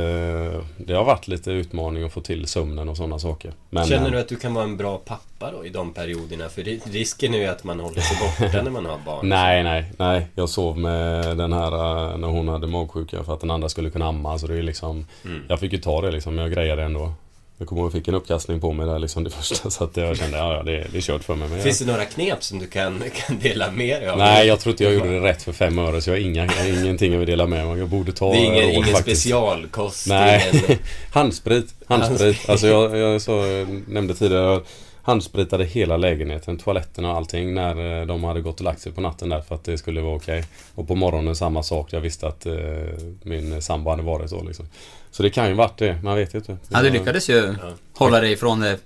[0.76, 3.52] det har varit lite utmaning att få till sömnen och sådana saker.
[3.70, 6.48] Men, Känner eh, du att du kan vara en bra pappa då i de perioderna?
[6.48, 9.28] För ri- risken är ju att man håller sig borta när man har barn.
[9.28, 10.26] Nej, nej, nej.
[10.34, 11.72] Jag sov med den här
[12.12, 14.38] eh, när hon hade magsjuka för att den andra skulle kunna amma.
[14.38, 15.06] Så det är liksom...
[15.24, 15.42] Mm.
[15.48, 17.12] Jag fick ju ta det liksom, men jag grejade ändå.
[17.60, 19.70] Jag kommer ihåg att jag fick en uppkastning på mig där liksom det första.
[19.70, 21.48] Så att jag kände, ja, ja det, det är kört för mig.
[21.48, 24.18] Men Finns jag, det några knep som du kan, kan dela med dig av?
[24.18, 26.00] nej, jag tror inte jag gjorde det rätt för fem öre.
[26.02, 27.78] Så jag har inga, jag har ingenting jag vill dela med mig om.
[27.78, 29.20] Jag borde ta Det är ingen, råd ingen faktiskt.
[29.22, 30.06] specialkost?
[30.08, 30.78] Nej, Ingen...
[31.12, 31.74] handsprit.
[31.86, 32.48] Handsprit.
[32.48, 34.44] Alltså jag, jag så, jag nämnde tidigare.
[34.44, 34.62] Jag
[35.02, 39.00] handspritade hela lägenheten, toaletterna och allting när eh, de hade gått och lagt sig på
[39.00, 40.44] natten där för att det skulle vara okej.
[40.74, 41.92] Och på morgonen samma sak.
[41.92, 42.54] Jag visste att eh,
[43.22, 44.66] min sambo hade varit så liksom.
[45.10, 46.56] Så det kan ju varit det, man vet ju inte.
[46.68, 47.54] Ja, du lyckades ju
[47.94, 48.78] hålla dig ifrån det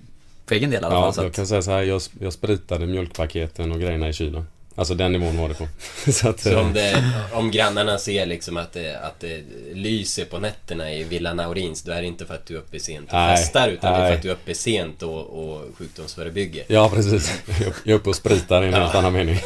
[0.46, 1.14] för egen del i alla fall.
[1.16, 1.82] Ja, jag kan säga så här.
[1.82, 4.46] Jag, jag spritade mjölkpaketen och grejerna i kylen.
[4.74, 5.68] Alltså den nivån var det på.
[6.12, 9.40] så att, Så eh, om, det, om grannarna ser liksom att det, att det
[9.74, 12.80] lyser på nätterna i Villa Naurins, då är det inte för att du är uppe
[12.80, 14.16] sent och Nej, festar, utan det är för nej.
[14.16, 16.64] att du är uppe sent och, och sjukdomsförebygger.
[16.68, 17.32] Ja, precis.
[17.60, 19.38] Jag- är uppe och spritar i en helt annan mening.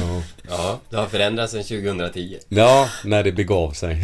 [0.00, 0.22] ja.
[0.48, 2.38] Ja, det har förändrats sedan 2010.
[2.48, 4.02] ja, när det begav sig.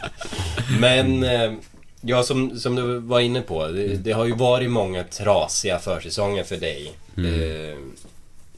[0.80, 1.52] Men, eh,
[2.00, 6.44] ja som, som du var inne på, det, det har ju varit många trasiga försäsonger
[6.44, 6.92] för dig.
[7.16, 7.78] Eh,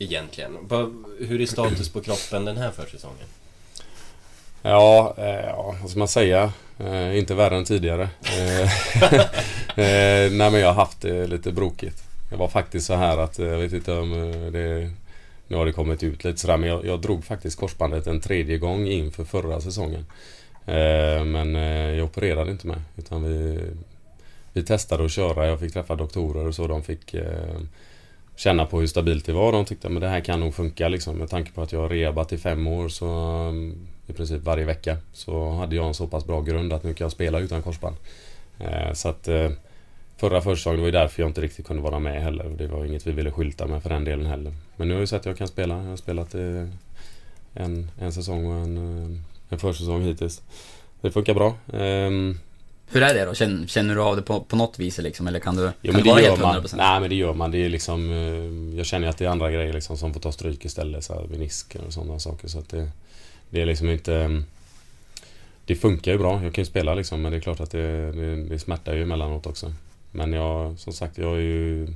[0.02, 0.56] egentligen.
[1.18, 3.26] Hur är status på kroppen den här försäsongen?
[4.62, 6.52] Ja, eh, ja, vad ska man säga?
[6.78, 8.08] Eh, inte värre än tidigare.
[8.22, 8.62] Eh,
[9.78, 12.02] eh nej men jag har haft det lite brokigt.
[12.30, 14.90] Det var faktiskt så här att, eh, jag vet inte om eh, det...
[15.48, 18.58] Nu har det kommit ut lite sådär men jag, jag drog faktiskt korsbandet en tredje
[18.58, 20.06] gång inför förra säsongen.
[20.66, 23.60] Eh, men eh, jag opererade inte med utan vi...
[24.54, 27.60] Vi testade att köra, jag fick träffa doktorer och så de fick eh,
[28.42, 29.52] känna på hur stabilt det var.
[29.52, 31.16] De tyckte att det här kan nog funka liksom.
[31.16, 34.64] Med tanke på att jag har rehabat i fem år så mm, i princip varje
[34.64, 37.62] vecka så hade jag en så pass bra grund att nu kan jag spela utan
[37.62, 37.96] korsband.
[38.58, 39.50] Eh, så att eh,
[40.16, 42.44] förra försäsongen var ju därför jag inte riktigt kunde vara med heller.
[42.58, 44.52] Det var inget vi ville skylta med för den delen heller.
[44.76, 45.76] Men nu har jag sett att jag kan spela.
[45.76, 46.68] Jag har spelat eh,
[47.54, 50.42] en, en säsong och en, en försäsong hittills.
[51.00, 51.54] Det funkar bra.
[51.72, 52.38] Ehm,
[52.92, 53.34] hur är det då?
[53.34, 55.26] Känner, känner du av det på, på något vis liksom?
[55.28, 56.62] Eller kan du, Jo kan men du vara helt man.
[56.62, 56.74] 100%?
[56.76, 57.50] Nej men det gör man.
[57.50, 58.10] Det är liksom...
[58.10, 61.04] eh, Jag känner att det är andra grejer liksom som får ta stryk istället.
[61.04, 62.48] Så här, menisker och sådana saker.
[62.48, 62.88] Så att det...
[63.50, 64.14] Det är liksom inte...
[64.16, 64.44] mm,
[65.66, 66.42] Det funkar ju bra.
[66.44, 67.22] Jag kan ju spela liksom.
[67.22, 69.72] Men det är klart att det, det, det smärtar ju emellanåt också.
[70.10, 71.88] Men jag, som sagt, jag är ju...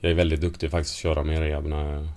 [0.00, 2.08] Jag är väldigt duktig faktiskt att köra med rehab när,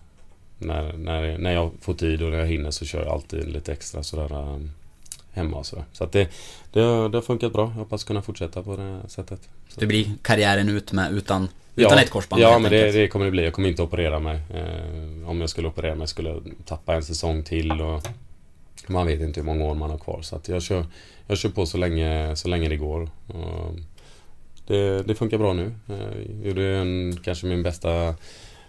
[0.57, 3.71] när, när, när jag får tid och när jag hinner så kör jag alltid lite
[3.73, 4.71] extra sådär um,
[5.33, 5.85] hemma och sådär.
[5.91, 6.29] Så att det,
[6.71, 7.63] det, det har funkat bra.
[7.63, 9.49] Jag hoppas kunna fortsätta på det sättet.
[9.69, 9.79] Så.
[9.79, 13.31] Det blir karriären ut med utan, utan ett korsband Ja, men det, det kommer det
[13.31, 13.43] bli.
[13.43, 14.39] Jag kommer inte operera mig.
[14.53, 18.07] Eh, om jag skulle operera mig skulle jag tappa en säsong till och
[18.87, 20.21] man vet inte hur många år man har kvar.
[20.21, 20.85] Så att jag, kör,
[21.27, 23.09] jag kör på så länge, så länge det går.
[23.27, 23.75] Och
[24.67, 25.73] det, det funkar bra nu.
[25.87, 28.15] Jag gjorde en, kanske min bästa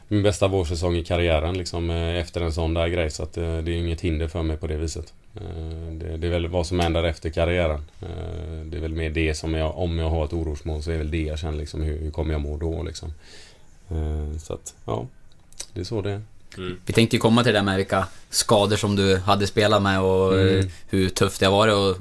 [0.09, 3.11] min bästa vårsäsong i karriären liksom, eh, efter en sån där grej.
[3.11, 5.12] Så att eh, det är inget hinder för mig på det viset.
[5.37, 7.81] Eh, Det, det är väl vad som händer efter karriären.
[8.03, 10.99] Eh, Det är väl mer det som jag, om jag har ett orosmål så är
[10.99, 13.12] väl det jag känner liksom, hur, hur kommer jag må då liksom.
[13.90, 15.07] Eh, Så att, ja.
[15.73, 16.23] Det är så det är.
[16.87, 20.01] Vi tänkte ju komma till det där med vilka skador som du hade spelat med
[20.01, 20.68] och Mm.
[20.88, 21.97] hur tufft det har varit och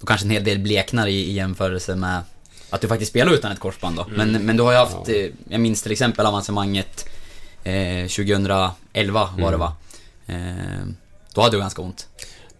[0.00, 2.22] då kanske en hel del bleknar i, i jämförelse med
[2.70, 4.06] att du faktiskt spelar utan ett korsband då.
[4.16, 5.28] Men, men du har ju haft, Ja.
[5.48, 7.08] jag minns till exempel avancemanget
[7.64, 8.74] eh, 2011
[9.38, 9.58] var det Mm.
[9.60, 9.76] va?
[10.26, 10.86] Eh,
[11.34, 12.06] då hade du ganska ont.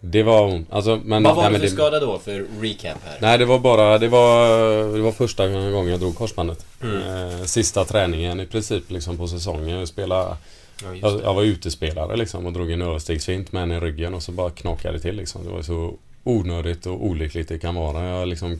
[0.03, 0.73] Det var ont.
[0.73, 3.17] Alltså, men, Vad var nej, det för skada då, för recap här?
[3.21, 3.97] Nej, det var bara...
[3.97, 4.47] Det var,
[4.95, 6.65] det var första gången jag drog korsbandet.
[6.81, 7.01] Mm.
[7.01, 9.79] Eh, sista träningen i princip liksom på säsongen.
[9.79, 10.35] Jag spelade...
[10.83, 14.23] Ja, Jag, jag var utespelare liksom och drog en överstegsfint med en i ryggen och
[14.23, 15.43] så bara knakade det till liksom.
[15.43, 18.05] Det var så onödigt och olyckligt det kan vara.
[18.05, 18.59] Jag, liksom,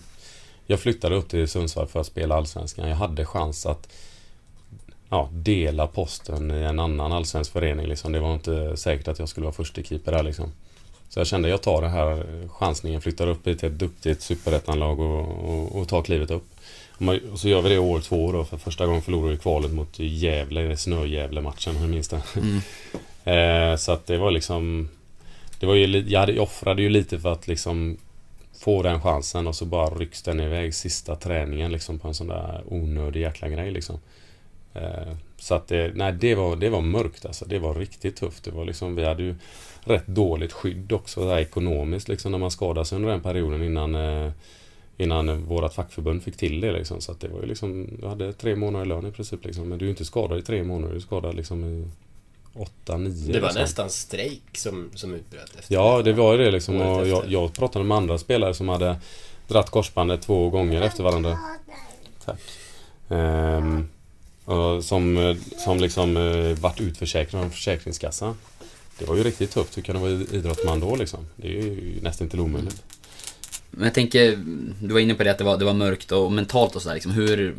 [0.68, 2.90] jag flyttade upp till Sundsvall för att spela Allsvenskan.
[2.90, 3.88] Jag hade chans att
[5.10, 7.88] ja, dela posten i en annan allsvensk förening.
[7.88, 8.12] Liksom.
[8.12, 10.52] Det var inte säkert att jag skulle vara första keeper där liksom.
[11.14, 15.50] Så jag kände jag tar det här chansningen, flyttar upp till ett duktigt superettanlag och,
[15.50, 16.46] och, och tar klivet upp.
[17.32, 18.46] Och så gör vi det år två då.
[18.46, 22.22] För första gången förlorade vi kvalet mot Gävle, snö-Gävle-matchen, om jag minns det.
[23.24, 24.90] Eh, så att det var liksom...
[25.60, 27.98] Det var ju, jag hade, jag offrade ju lite för att liksom
[28.60, 32.28] få den chansen och så bara rycks den iväg sista träningen liksom på en sån
[32.28, 34.00] där onödig jäkla grej liksom.
[34.74, 37.46] Eh, så att det, nej det var, det var mörkt alltså.
[37.46, 38.44] Det var riktigt tufft.
[38.44, 39.36] Det var liksom, vi hade ju
[39.84, 43.96] rätt dåligt skydd också där ekonomiskt liksom när man skadade sig under den perioden innan
[43.96, 44.32] eh,
[45.02, 47.02] Innan vårat fackförbund fick till det liksom.
[47.02, 49.70] Så att det var ju liksom Jag hade tre månader i lön i princip liksom.
[49.70, 50.92] Men du är ju inte skadad i tre månader.
[50.92, 51.88] Du är skadad liksom i
[52.54, 53.62] åtta, nio Det var liksom.
[53.62, 56.82] nästan strejk som, som utbröt efter Ja, det var ju det liksom.
[56.82, 58.98] Och jag, jag pratade med andra spelare som hade
[59.48, 61.40] dratt korsbandet två gånger efter varandra.
[62.26, 62.40] Tack.
[63.10, 63.90] Ehm,
[64.46, 68.38] och som, eh, som liksom eh, varit utförsäkrad av Försäkringskassan.
[69.02, 69.78] Det var ju riktigt tufft.
[69.78, 71.28] Hur kan du vara idrottsman då liksom?
[71.36, 72.84] Det är ju nästan till omöjligt.
[73.72, 74.40] Men jag tänker,
[74.82, 76.94] du var inne på det att det var, det var mörkt och mentalt och sådär
[76.94, 77.12] liksom.
[77.12, 77.56] Hur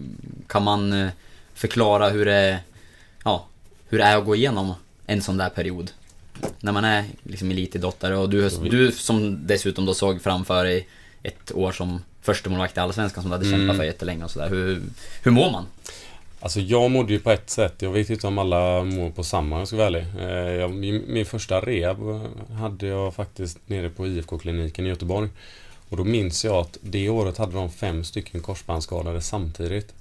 [0.47, 1.09] kan man eh,
[1.55, 2.59] förklara hur det,
[3.25, 3.47] ja,
[3.89, 4.75] hur det är att gå igenom
[5.07, 5.91] en sån där period?
[6.61, 10.89] När man är liksom elitidrottare och du, du som dessutom då såg framför dig
[11.23, 14.49] ett år som första målvakt i Allsvenskan som du hade kämpat för jättelänge och sådär.
[14.49, 14.83] Hur,
[15.23, 15.67] hur mår man?
[16.43, 17.75] Alltså jag mådde ju på ett sätt.
[17.79, 20.07] Jag vet inte om alla mår på samma om jag ska vara ärlig.
[20.21, 21.99] Eh, jag, min, första rehab
[22.61, 25.29] hade jag faktiskt nere på IFK-kliniken i Göteborg.
[25.89, 29.95] Och då minns jag att det året hade de fem stycken korsbandsskadade samtidigt.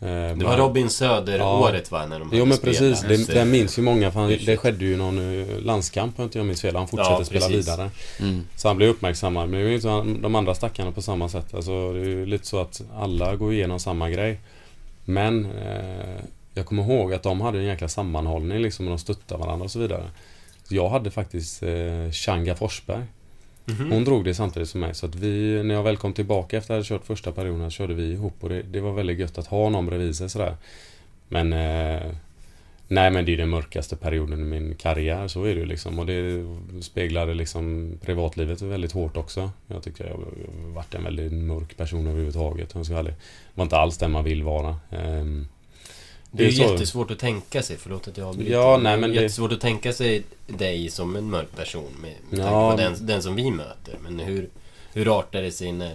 [0.00, 2.06] Eh, Det var Robin Söder-året va?
[2.06, 4.96] När de Jo men precis, det, det minns ju många för han, det skedde ju
[4.96, 6.76] någon eh, landskamp om inte jag minns fel.
[6.76, 7.90] Han fortsatte Ja, spela vidare.
[8.20, 8.42] Mm.
[8.56, 9.48] Så han blev uppmärksammad.
[9.48, 11.54] Men det är ju inte de andra stackarna på samma sätt.
[11.54, 14.40] Alltså det är ju lite så att alla går igenom samma grej.
[15.08, 16.20] Men eh,
[16.54, 19.70] jag kommer ihåg att de hade en jäkla sammanhållning liksom och de stöttade varandra och
[19.70, 20.10] så vidare.
[20.64, 23.04] Så jag hade faktiskt eh, Changa Forsberg.
[23.64, 23.92] Mhm.
[23.92, 24.94] Hon drog det samtidigt som mig.
[24.94, 27.70] Så att vi, när jag väl kom tillbaka efter att jag hade kört första perioden,
[27.70, 30.56] körde vi ihop och det, det var väldigt gött att ha någon bredvid sig sådär.
[31.28, 32.12] Men eh,
[32.88, 35.98] Nej men det är den mörkaste perioden i min karriär, så är det ju liksom.
[35.98, 36.44] Och det
[36.82, 39.50] speglade liksom privatlivet väldigt hårt också.
[39.66, 40.24] Jag tycker jag har
[40.74, 43.14] varit en väldigt mörk person överhuvudtaget, om jag ska vara ärlig.
[43.14, 44.76] Det var inte alls den man vill vara.
[44.90, 45.48] Ehm,
[46.30, 48.52] Det är ju så- jättesvårt att tänka sig, förlåt att jag avbryter.
[48.52, 51.92] Ja, nej, men det det- är jättesvårt att tänka sig dig som en mörk person
[52.02, 53.94] med, med Ja, tanke på den, den som vi möter.
[54.02, 54.48] Men hur,
[54.94, 55.94] hur artar det sig när,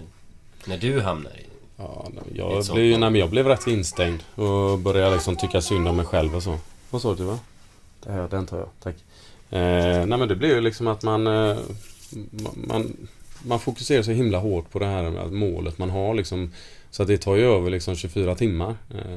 [0.66, 1.44] när du hamnar i...
[1.76, 6.06] Ja, jag, blev, nej, jag blev rätt instängd och började liksom tycka synd om mig
[6.06, 6.58] själv och så.
[6.92, 7.38] Vad sa du va?
[8.04, 8.96] Det här, den tar jag, tack.
[9.50, 11.56] Eh, nej men det blir ju liksom att man, eh,
[12.54, 13.08] man-
[13.46, 16.52] man fokuserar så himla hårt på det här målet man har liksom
[16.90, 18.76] Så att det tar ju över liksom 24 timmar.
[18.94, 19.16] Eh,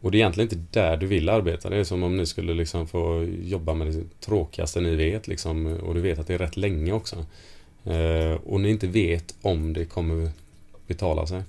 [0.00, 1.70] och det är egentligen inte där du vill arbeta.
[1.70, 5.66] Det är som om ni skulle liksom få jobba med det tråkigaste ni vet liksom.
[5.66, 7.16] Och du vet att det är rätt länge också.
[7.84, 10.30] Eh, och ni inte vet om det kommer
[10.86, 11.42] betala sig.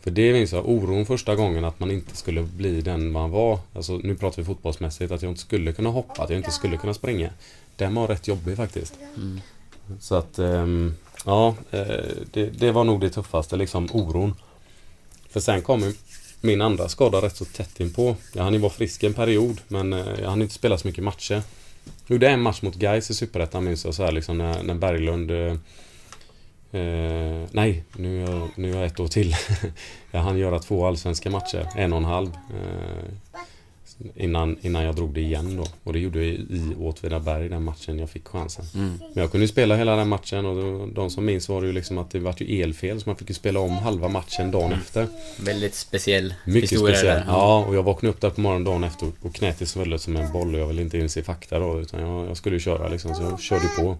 [0.00, 3.58] För det minns jag, oron första gången att man inte skulle bli den man var.
[3.74, 6.76] Alltså nu pratar vi fotbollsmässigt, att jag inte skulle kunna hoppa, att jag inte skulle
[6.76, 7.30] kunna springa.
[7.76, 8.94] Den var rätt jobbig faktiskt.
[10.00, 11.86] Så att, ehm, ja, eh,
[12.32, 14.34] det, det var nog det tuffaste, liksom oron.
[15.28, 15.94] För sen kom
[16.40, 18.16] min andra skada rätt så tätt inpå.
[18.32, 21.04] Jag hann ju vara frisk en period, men eh, jag hann inte spela så mycket
[21.04, 21.42] matcher.
[21.84, 24.74] Jag gjorde en match mot Gais i Superettan minns jag så här liksom när, när
[24.74, 25.30] Berglund
[26.72, 29.36] eh, nej, nu är, jag, nu är jag ett år till.
[30.10, 32.28] jag hann göra två allsvenska matcher, en och en halv.
[32.28, 33.12] Eh,
[34.14, 35.66] innan, innan jag drog det igen då.
[35.84, 38.64] Och det gjorde jag i, i Åtvidaberg, den matchen jag fick chansen.
[38.74, 38.92] Mm.
[38.98, 41.66] Men jag kunde ju spela hela den matchen och då, de som minns var det
[41.66, 44.50] ju liksom att det var ju elfel så man fick ju spela om halva matchen
[44.50, 45.06] dagen efter.
[45.40, 47.16] Väldigt speciell Mycket historia speciell.
[47.16, 47.24] där.
[47.26, 50.32] Ja, och jag vaknade upp där på morgonen dagen efter och knät svällde som en
[50.32, 53.14] boll och jag ville inte inse fakta då utan jag, jag skulle ju köra liksom
[53.14, 53.96] så jag körde på.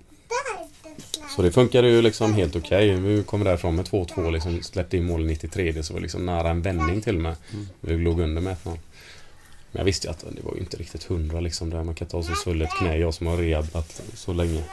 [1.36, 2.94] Så det funkade ju liksom helt okej.
[2.94, 6.26] Vi kom därifrån med 2-2 liksom, släppte in mål i 93 det så var liksom
[6.26, 7.36] nära en vändning till och med.
[7.80, 8.56] Vi låg under med 1-0.
[8.64, 12.08] Men jag visste ju att det var ju inte riktigt hundra liksom där man kan
[12.08, 14.64] ta så svullet knä, jag som har rehabat så länge.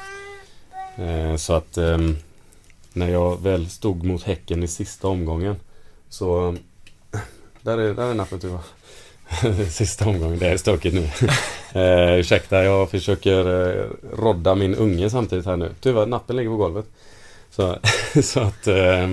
[0.98, 2.18] Eh, så att ehm,
[2.94, 5.56] när jag väl stod mot Häcken i sista omgången
[6.10, 6.56] så
[7.62, 8.64] där är, där är nappen Tuva.
[9.70, 11.10] Sista omgången, det är stökigt nu.
[11.82, 13.86] eh, ursäkta, jag försöker eh,
[14.18, 15.72] rodda min unge samtidigt här nu.
[15.82, 16.86] Tuva, nappen ligger på golvet.
[17.52, 17.78] Så,
[18.24, 19.08] så att eh,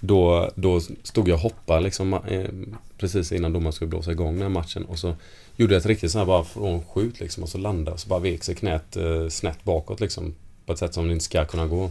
[0.00, 2.50] då, då stod jag och hoppade liksom eh,
[2.98, 5.14] precis innan domaren skulle blåsa igång den här matchen och så
[5.56, 8.08] gjorde jag ett riktigt så här bara från skjut liksom och så landade och så
[8.08, 10.34] bara vek sig knät eh, snett bakåt liksom
[10.66, 11.90] på ett sätt som det inte ska kunna gå.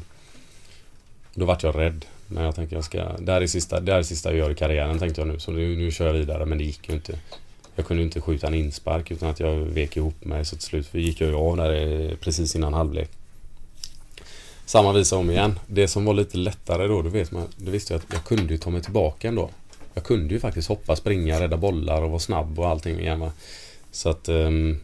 [1.34, 2.06] Då vart jag rädd.
[2.27, 3.17] Men jag tänkte jag ska...
[3.17, 5.39] Det här är sista, det här är sista jag gör i karriären tänkte jag nu.
[5.39, 7.19] Så nu, nu kör jag vidare men det gick ju inte.
[7.75, 10.45] Jag kunde ju inte skjuta en inspark utan att jag vek ihop mig.
[10.45, 13.09] Så till slut gick jag ju av där eh, precis innan halvlek.
[14.65, 15.59] Samma visa om igen.
[15.67, 18.53] Det som var lite lättare då, då vet man, då visste jag att jag kunde
[18.53, 19.49] ju ta mig tillbaka ändå.
[19.93, 23.31] Jag kunde ju faktiskt hoppa, springa, rädda bollar och vara snabb och allting igen va.
[23.91, 24.29] Så att...
[24.29, 24.79] um,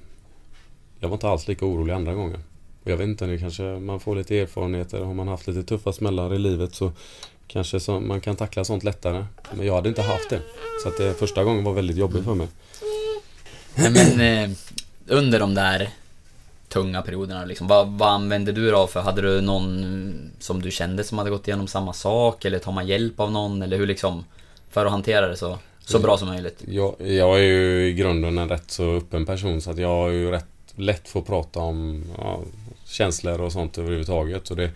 [1.01, 2.43] jag var inte alls lika orolig andra gången.
[2.83, 4.99] Och jag vet inte, det kanske man får lite erfarenheter.
[4.99, 6.91] Har man haft lite tuffa smällar i livet så
[7.51, 9.25] kanske så, man kan tackla sånt lättare.
[9.51, 10.41] Men jag hade inte haft det.
[10.83, 12.47] Så att det första gången var väldigt jobbigt för mig.
[13.75, 14.57] Nej, men eh,
[15.07, 15.89] under de där
[16.69, 19.01] tunga perioderna liksom, vad, vad använde du då för?
[19.01, 22.45] Hade du någon som du kände som hade gått igenom samma sak?
[22.45, 23.61] Eller tar man hjälp av någon?
[23.61, 24.25] Eller hur liksom?
[24.69, 26.63] För att hantera det så, så bra som möjligt.
[26.67, 30.09] Jag, jag är ju i grunden en rätt så öppen person så att jag har
[30.09, 32.39] ju rätt lätt för att prata om ja,
[32.85, 34.47] känslor och sånt överhuvudtaget.
[34.47, 34.71] Så det,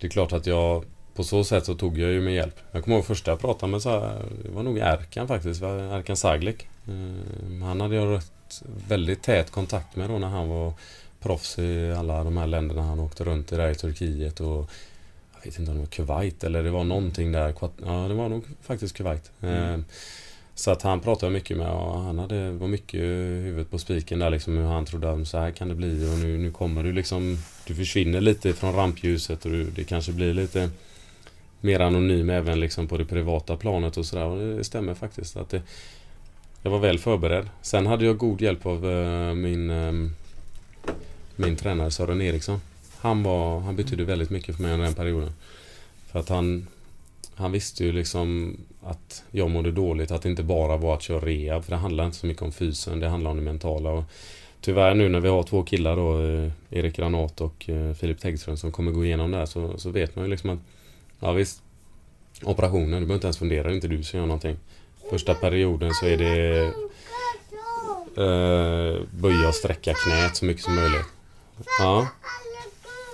[0.00, 2.60] det är klart att jag på så sätt så tog jag ju med hjälp.
[2.72, 6.16] Jag kommer ihåg första jag pratade med så här, det var nog Erkan faktiskt, Erkan
[6.16, 6.66] Saglik.
[6.88, 10.72] Eh, Han hade jag rätt, väldigt tät kontakt med då när han var
[11.20, 14.70] proffs i alla de här länderna han åkte runt i där i Turkiet och
[15.34, 17.54] jag vet inte om det var Kuwait eller det var någonting där.
[17.60, 19.30] Ja, det var nog faktiskt Kuwait.
[19.40, 19.76] Eh,
[20.56, 24.30] Så att han pratade mycket med och han hade, var mycket huvudet på spiken där
[24.30, 26.92] liksom hur han trodde att så här kan det bli och nu, nu kommer du
[26.92, 30.70] liksom Du försvinner lite från rampljuset och du, det kanske blir lite
[31.64, 35.50] mer anonym även liksom på det privata planet och sådär och det stämmer faktiskt att
[35.50, 35.62] det
[36.62, 37.48] Jag var väl förberedd.
[37.62, 40.12] Sen hade jag god hjälp av eh, min ehm,
[41.36, 42.60] Min tränare Sören Eriksson.
[42.98, 45.30] Han var, han betydde väldigt mycket för mig under den perioden.
[46.06, 46.66] För att han
[47.36, 51.20] han visste ju liksom att jag mådde dåligt, att det inte bara var att köra
[51.26, 51.64] rehab.
[51.64, 53.90] För det handlar inte så mycket om fysen, det handlar om det mentala.
[53.90, 54.04] Och
[54.60, 58.56] tyvärr nu när vi har två killar då, eh, Erik Granat och eh, Filip Tegström
[58.56, 60.58] som kommer gå igenom det här så, så vet man ju liksom att
[61.24, 61.62] Ja visst
[62.42, 64.56] Operationen, du behöver inte ens fundera, det är inte du som gör någonting.
[65.10, 66.64] Första perioden så är det
[68.22, 71.06] eh, Böja och sträcka knät så mycket som möjligt.
[71.78, 72.08] Ja.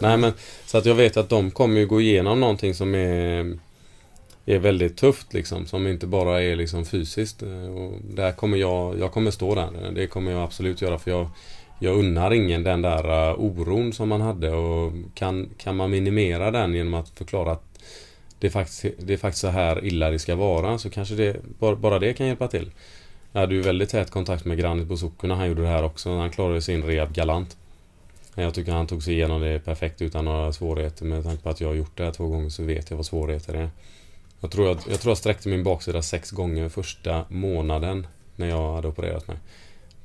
[0.01, 0.33] Nej men
[0.67, 3.59] så att jag vet att de kommer ju gå igenom någonting som är
[4.47, 5.67] är väldigt tufft liksom.
[5.67, 7.43] Som inte bara är liksom fysiskt.
[7.43, 9.91] Eh, och där kommer jag, jag kommer stå där.
[9.95, 11.29] Det kommer jag absolut göra för jag
[11.83, 16.51] jag unnar ingen den där eh, oron som man hade och kan, kan man minimera
[16.51, 17.70] den genom att förklara att
[18.41, 21.37] det är, faktiskt, det är faktiskt så här illa det ska vara så kanske det,
[21.59, 22.71] bara, det kan hjälpa till.
[23.33, 26.17] Jag hade ju väldigt tät kontakt med Granit Bouzouki när han gjorde det här också.
[26.17, 27.57] Han klarade sin rehab galant.
[28.35, 31.05] Jag tycker han tog sig igenom det perfekt utan några svårigheter.
[31.05, 33.07] Med tanke på att jag har gjort det här två gånger så vet jag vad
[33.07, 33.71] svårigheter är.
[34.41, 38.75] Jag tror jag, jag, tror jag sträckte min baksida sex gånger första månaden när jag
[38.75, 39.37] hade opererat mig.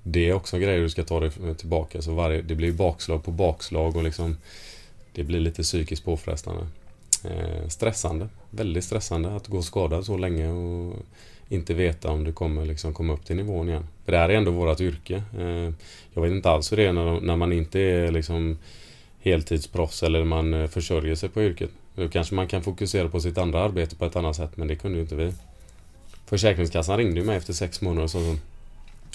[0.03, 2.01] Det är också grejer du ska ta dig tillbaka.
[2.01, 4.37] Så varje, det blir bakslag på bakslag och liksom
[5.13, 6.67] Det blir lite psykiskt påfrestande.
[7.23, 8.27] Eh, stressande.
[8.49, 10.95] Väldigt stressande att gå skadad så länge och
[11.49, 13.87] inte veta om du kommer liksom komma upp till nivån igen.
[14.05, 15.23] För det här är ändå vårt yrke.
[15.39, 15.73] Eh,
[16.13, 18.57] jag vet inte alls hur det är när, när man inte är liksom
[19.19, 21.69] heltidsproffs eller man eh, försörjer sig på yrket.
[21.95, 24.75] Då kanske man kan fokusera på sitt andra arbete på ett annat sätt men det
[24.75, 25.33] kunde ju inte vi.
[26.25, 28.35] Försäkringskassan ringde ju mig efter sex månader och sa så,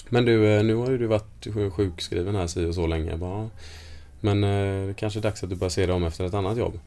[0.09, 3.17] Men du, eh, nu har ju du varit sjukskriven här si och så länge.
[3.17, 3.49] Bara,
[4.19, 6.57] men eh, det kanske är dags att du börjar se dig om efter ett annat
[6.57, 6.79] jobb.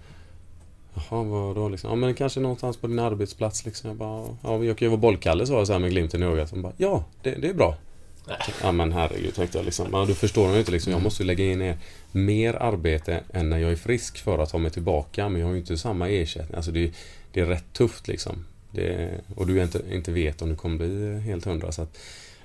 [0.95, 1.91] Jaha, vadå liksom?
[1.91, 3.89] Ja men kanske någonstans på din arbetsplats liksom.
[3.89, 6.27] Jag bara, ja jag kan ju vara bollkalle sa jag så här med glimten i
[6.27, 6.53] ögat.
[6.53, 7.77] Bara, ja, det, det är bra.
[8.63, 9.87] Ja men herregud tänkte jag liksom.
[9.93, 10.93] Ja, du förstår mig inte liksom.
[10.93, 11.79] Jag måste ju lägga in er
[12.13, 15.29] mer arbete än när jag är frisk för att ta mig tillbaka.
[15.29, 16.57] Men jag har ju inte samma ersättning.
[16.57, 16.93] Alltså det,
[17.33, 18.45] det är rätt tufft liksom.
[18.71, 21.73] Det, och du inte, inte vet om du kommer bli helt hundra.
[21.73, 21.99] Så att,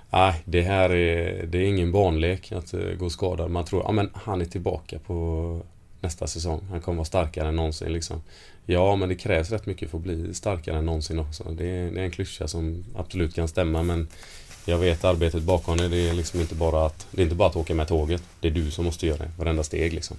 [0.09, 3.51] nej, det här är, det är ingen barnlek att eh, gå skadad.
[3.51, 5.61] Man tror, ja men han är tillbaka på
[6.01, 6.61] nästa säsong.
[6.69, 8.21] Han kommer vara starkare än någonsin liksom.
[8.65, 11.43] Ja, men det krävs rätt mycket för att bli starkare än någonsin också.
[11.43, 14.07] Det är, det är en klyscha som absolut kan stämma men
[14.65, 15.87] jag vet arbetet bakom det.
[15.87, 18.23] Det är liksom inte bara att, det är inte bara att åka med tåget.
[18.39, 20.17] Det är du som måste göra det, varenda steg liksom.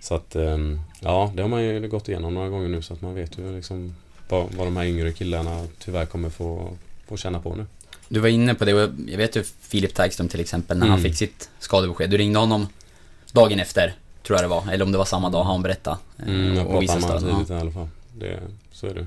[0.00, 3.02] Så att, ehm, ja, det har man ju gått igenom några gånger nu så att
[3.02, 3.94] man vet ju liksom
[4.28, 6.76] vad, vad de här yngre killarna tyvärr kommer få,
[7.08, 7.66] få känna på nu.
[8.08, 10.98] Du var inne på det och jag vet ju Filip Tagström till exempel när han
[10.98, 11.10] Mm.
[11.10, 12.10] fick sitt skadebesked.
[12.10, 12.66] Du ringde honom
[13.32, 14.72] dagen efter, tror jag det var.
[14.72, 15.96] Eller om det var samma dag han berättade.
[16.18, 17.88] eh, Mm, jag visade med honom tidigt i alla fall.
[18.18, 18.38] Det,
[18.72, 19.06] så är det.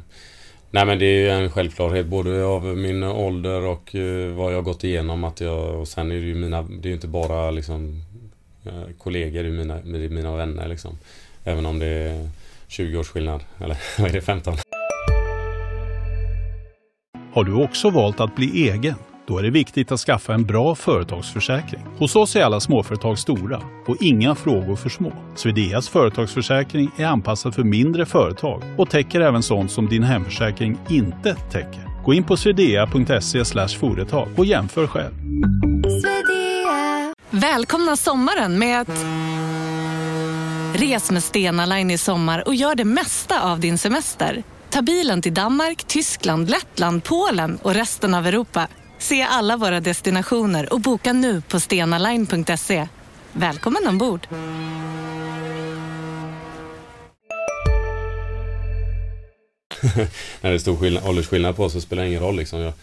[0.71, 4.57] Nej men det är ju en självklarhet både av min ålder och eh, vad jag
[4.57, 7.07] har gått igenom att jag, och sen är det ju mina, det är ju inte
[7.07, 8.01] bara liksom
[8.65, 10.97] eh, kollegor, det är ju mina, det är mina vänner liksom.
[11.43, 12.29] Även om det är
[12.67, 14.55] 20 års skillnad, eller vad är det, 15?
[17.33, 18.95] Har du också valt att bli egen?
[19.27, 21.81] Då är det viktigt att skaffa en bra företagsförsäkring.
[21.97, 25.11] Hos oss är alla småföretag stora och inga frågor för små.
[25.35, 31.35] Swedeas företagsförsäkring är anpassad för mindre företag och täcker även sånt som din hemförsäkring inte
[31.35, 32.03] täcker.
[32.05, 33.45] Gå in på swedea.se
[33.79, 35.13] företag och jämför själv.
[37.29, 39.05] Välkomna sommaren med att...
[40.73, 44.43] Res med Stena Line i sommar och gör det mesta av din semester.
[44.69, 48.67] Ta bilen till Danmark, Tyskland, Lettland, Polen och resten av Europa.
[48.97, 52.87] Se alla våra destinationer och boka nu på stenaline.se.
[53.33, 54.27] Välkommen ombord!
[60.41, 62.59] När det är stor skillnad, åldersskillnad på oss så spelar det ingen roll liksom.
[62.59, 62.73] Jag,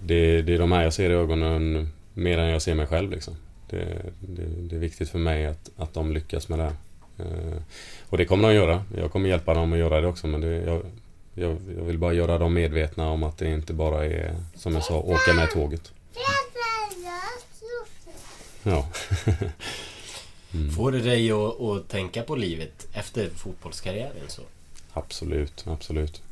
[0.00, 3.10] det, det är de här jag ser i ögonen mer än jag ser mig själv
[3.10, 3.36] liksom.
[3.70, 3.84] Det,
[4.20, 6.74] det, det är viktigt för mig att, att de lyckas med det här.
[7.18, 7.62] Eh,
[8.08, 8.84] och det kommer de göra.
[8.96, 10.82] Jag kommer hjälpa dem att göra det också men det, jag,
[11.40, 14.84] jag, jag vill bara göra dem medvetna om att det inte bara är, som jag
[14.84, 15.92] sa, åka med tåget.
[18.62, 18.88] Ja.
[20.76, 24.42] Får det dig att, att tänka på livet efter fotbollskarriären så?
[24.92, 26.22] Absolut, absolut.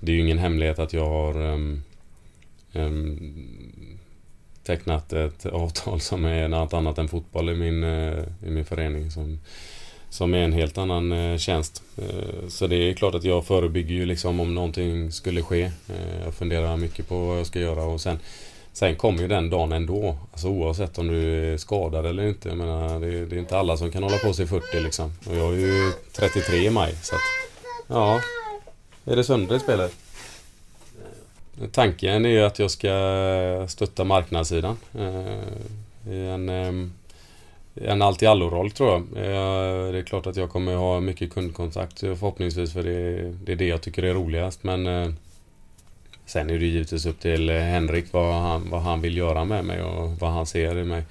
[0.00, 1.82] Det är ju ingen hemlighet att jag har um,
[2.72, 3.98] um,
[4.62, 9.10] tecknat ett avtal som är något annat än fotboll i min, uh, i min förening.
[9.10, 9.38] Som,
[10.10, 11.82] som är en helt annan eh, tjänst.
[11.96, 15.62] Eh, så det är klart att jag förebygger ju liksom om någonting skulle ske.
[15.62, 18.18] Eh, jag funderar mycket på vad jag ska göra och sen
[18.72, 20.16] Sen kommer ju den dagen ändå.
[20.32, 22.48] Alltså oavsett om du är skadad eller inte.
[22.48, 25.12] Jag menar, det, det är inte alla som kan hålla på sig 40 liksom.
[25.26, 26.94] Och jag är ju 33 i maj.
[27.02, 27.20] Så att,
[27.86, 28.20] ja.
[29.04, 29.92] Är det sönder i spelet?
[31.72, 32.88] Tanken är ju att jag ska
[33.68, 34.76] stötta marknadssidan.
[34.98, 36.88] Eh, I en, eh,
[37.80, 39.00] en allt i allo-roll tror jag.
[39.00, 43.52] Eh, det är klart att jag kommer ha mycket kundkontakt eh, förhoppningsvis för det, det
[43.52, 44.64] är det jag tycker är roligast.
[44.64, 45.08] Men eh,
[46.28, 49.82] Sen är det givetvis upp till Henrik vad han, vad han vill göra med mig
[49.82, 51.02] och vad han ser i mig.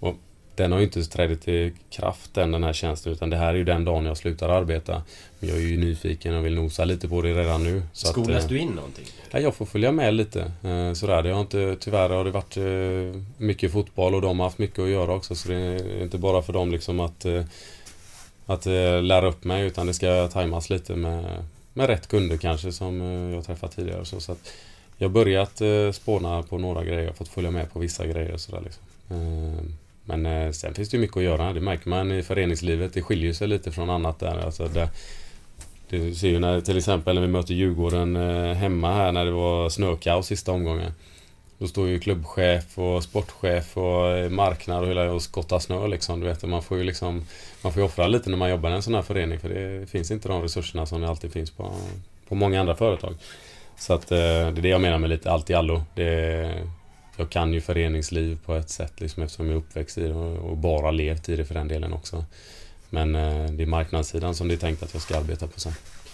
[0.00, 0.14] Och
[0.54, 3.54] den har ju inte trätt i kraft än den här tjänsten utan det här är
[3.54, 5.02] ju den dagen jag slutar arbeta.
[5.38, 7.82] Men jag är ju nyfiken och vill nosa lite på det redan nu.
[7.92, 9.04] Så Skolas att, du in någonting?
[9.30, 10.40] Ja, jag får följa med lite.
[10.40, 11.22] Eh, sådär.
[11.22, 14.78] Det har inte, tyvärr har det varit eh, mycket fotboll och de har haft mycket
[14.78, 15.34] att göra också.
[15.34, 17.44] Så det är inte bara för dem liksom att, eh,
[18.46, 18.66] att
[19.02, 23.00] lära upp mig utan det ska tajmas lite med, med rätt kunder kanske som
[23.34, 24.04] jag träffat tidigare.
[24.04, 24.52] Så, så att
[24.96, 25.62] jag har börjat
[25.94, 27.12] spåna på några grejer.
[27.12, 28.36] Fått följa med på vissa grejer.
[28.36, 28.82] Sådär liksom.
[30.04, 31.52] Men eh, sen finns det ju mycket att göra.
[31.52, 32.94] Det märker man i föreningslivet.
[32.94, 34.38] Det skiljer sig lite från annat där.
[34.44, 34.88] Alltså det,
[35.88, 39.30] du ser ju när till exempel när vi möter Djurgården eh, hemma här när det
[39.30, 40.92] var snökaos sista omgången.
[41.58, 46.20] Då står ju klubbchef och sportchef och eh, marknad och hela och skottar snö liksom.
[46.20, 47.24] Du vet, man får ju liksom
[47.62, 49.86] Man får ju offra lite när man jobbar i en sån här förening för det
[49.86, 51.72] finns inte de resurserna som det alltid finns på,
[52.28, 53.14] på många andra företag.
[53.78, 55.82] Så att det är det jag menar med lite allt i allo.
[55.94, 56.54] Det,
[57.22, 60.56] jag kan ju föreningsliv på ett sätt liksom eftersom jag är uppväxt i det och,
[60.56, 62.24] bara levt i det för den delen också.
[62.90, 63.12] Men
[63.56, 65.72] det är marknadssidan som det är tänkt att jag ska arbeta på sen.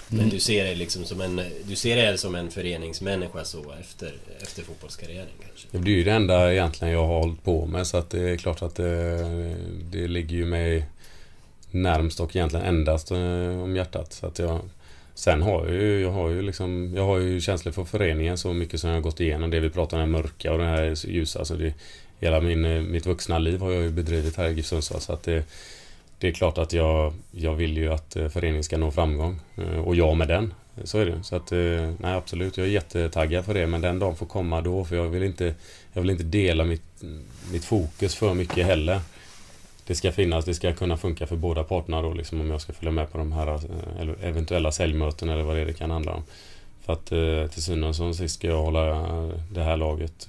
[0.08, 4.14] Men du ser det liksom som en, du ser det som en föreningsmänniska så efter,
[4.40, 5.68] efter fotbollskarriären kanske?
[5.70, 8.36] Det blir ju det enda egentligen jag har hållit på med så att det är
[8.36, 9.22] klart att det,
[9.90, 10.86] det ligger ju mig
[11.70, 14.12] närmst och egentligen endast om hjärtat.
[14.12, 14.60] Så att jag,
[15.18, 18.52] sen har jag ju, jag har ju liksom, jag har ju känslor för föreningen så
[18.52, 19.50] mycket som jag har gått igenom.
[19.50, 21.38] Det vi pratar om, det mörka och det här ljusa.
[21.38, 21.74] Alltså det,
[22.20, 25.00] hela min, eh, mitt vuxna liv har jag ju bedrivit här i GIF Sundsvall.
[25.00, 25.44] Så att det,
[26.18, 29.40] det är klart att jag, jag vill ju att eh, föreningen ska nå framgång.
[29.56, 30.54] Eh, och jag med den.
[30.84, 31.22] Så är det.
[31.22, 31.50] Så att,
[32.00, 33.66] nej absolut, jag är jättetaggad för det.
[33.66, 34.84] Men den dagen får komma då.
[34.84, 35.54] För jag vill inte,
[35.92, 37.02] jag vill inte dela mitt,
[37.52, 39.00] mitt fokus för mycket heller.
[39.88, 42.72] Det ska finnas, det ska kunna funka för båda parterna då liksom om jag ska
[42.72, 43.60] följa med på de här
[44.00, 46.22] eller eventuella säljmöten eller vad det, är det kan handla om.
[46.84, 47.06] För att
[47.52, 48.84] till syvende och sist ska jag hålla
[49.50, 50.28] det här laget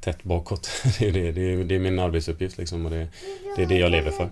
[0.00, 0.70] tätt bakåt.
[0.98, 3.08] Det är, det, det är, det är min arbetsuppgift liksom och det,
[3.56, 4.28] det är det jag lever för.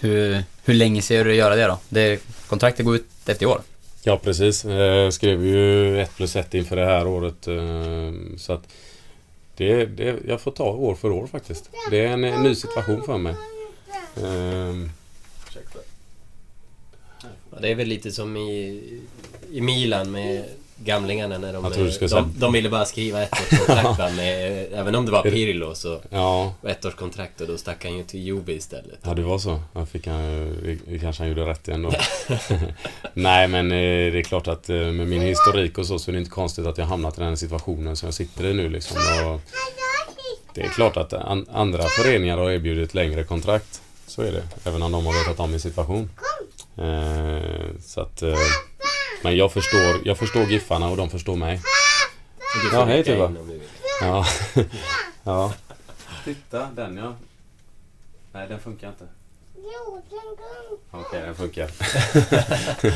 [0.00, 1.78] Hur, hur länge ser du göra det då?
[1.88, 3.60] Det, kontraktet går ut efter i år?
[4.02, 4.64] Ja precis.
[4.64, 7.48] Jag skrev ju 1 plus 1 inför det här året.
[8.40, 8.62] Så att
[9.58, 11.70] det, det, jag får ta år för år faktiskt.
[11.90, 13.34] Det är en, en ny situation för mig.
[14.24, 14.90] Ehm.
[17.50, 18.82] Ja, det är väl lite som i,
[19.50, 20.44] i Milan med
[20.84, 24.66] gamlingarna när de, Jag de, säga- de ville bara skriva ett års kontrakt va, med,
[24.72, 27.96] Även om det var Pirlo så Ja, var ett års kontrakt och då stack han
[27.96, 28.98] ju till Juve istället.
[29.02, 29.60] ja det var så.
[29.74, 31.92] Jag fick han, det kanske han gjorde rätt i ändå.
[33.14, 36.12] Nej men eh, det är klart att eh, med min historik och så så är
[36.12, 38.96] det inte konstigt att jag hamnat i den situationen som jag sitter i nu liksom.
[39.26, 39.40] Och
[40.54, 43.80] det är klart att an, andra föreningar har erbjudit längre kontrakt.
[44.06, 44.42] Så är det.
[44.64, 46.10] Även om de har vetat om min situation.
[46.78, 47.42] Eh,
[47.84, 48.22] så att...
[49.22, 51.60] Men jag förstår, jag förstår Giffarna och de förstår mig.
[52.72, 53.32] Ja, hej, Tuva.
[54.00, 54.26] Ja.
[55.24, 55.52] ja.
[56.24, 57.14] Titta, den ja.
[58.32, 59.04] Nej, den funkar inte.
[60.90, 61.70] Okej, den funkar.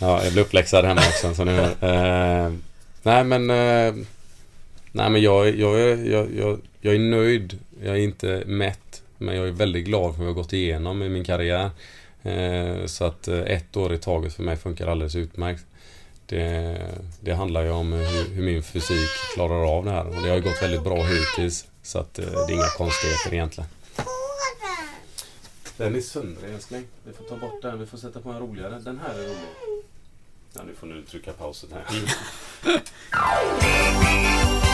[0.00, 1.34] ja, jag blir uppläxad hemma också.
[1.34, 2.52] Så nu, eh,
[3.02, 3.50] nej, men...
[3.50, 3.94] Eh,
[4.92, 7.58] nej, men jag, jag, är- jag, jag, jag är nöjd.
[7.84, 9.02] Jag är inte mätt.
[9.18, 11.70] Men jag är väldigt glad för vad jag har gått igenom i min karriär.
[12.26, 15.64] Eh, så att eh, ett år i taget för mig funkar alldeles utmärkt.
[16.26, 16.78] Det,
[17.20, 20.06] det handlar ju om hur, hur min fysik klarar av det här.
[20.06, 21.66] Och det har ju gått väldigt bra hittills.
[21.82, 23.70] Så att eh, det är inga konstigheter egentligen.
[25.76, 26.84] Den är sönder älskling.
[27.04, 27.78] Vi får ta bort den.
[27.78, 28.78] Vi får sätta på en roligare.
[28.78, 29.84] Den här är rolig.
[30.52, 31.84] Ja, nu får nu trycka pausen här.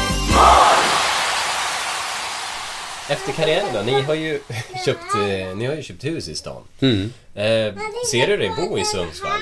[3.10, 3.82] Efter karriären då?
[3.82, 4.40] Ni har ju
[4.84, 6.62] köpt, eh, ni har ju köpt hus i stan.
[6.80, 7.12] Mm.
[7.34, 7.74] Eh,
[8.10, 9.40] ser du dig bo i Sundsvall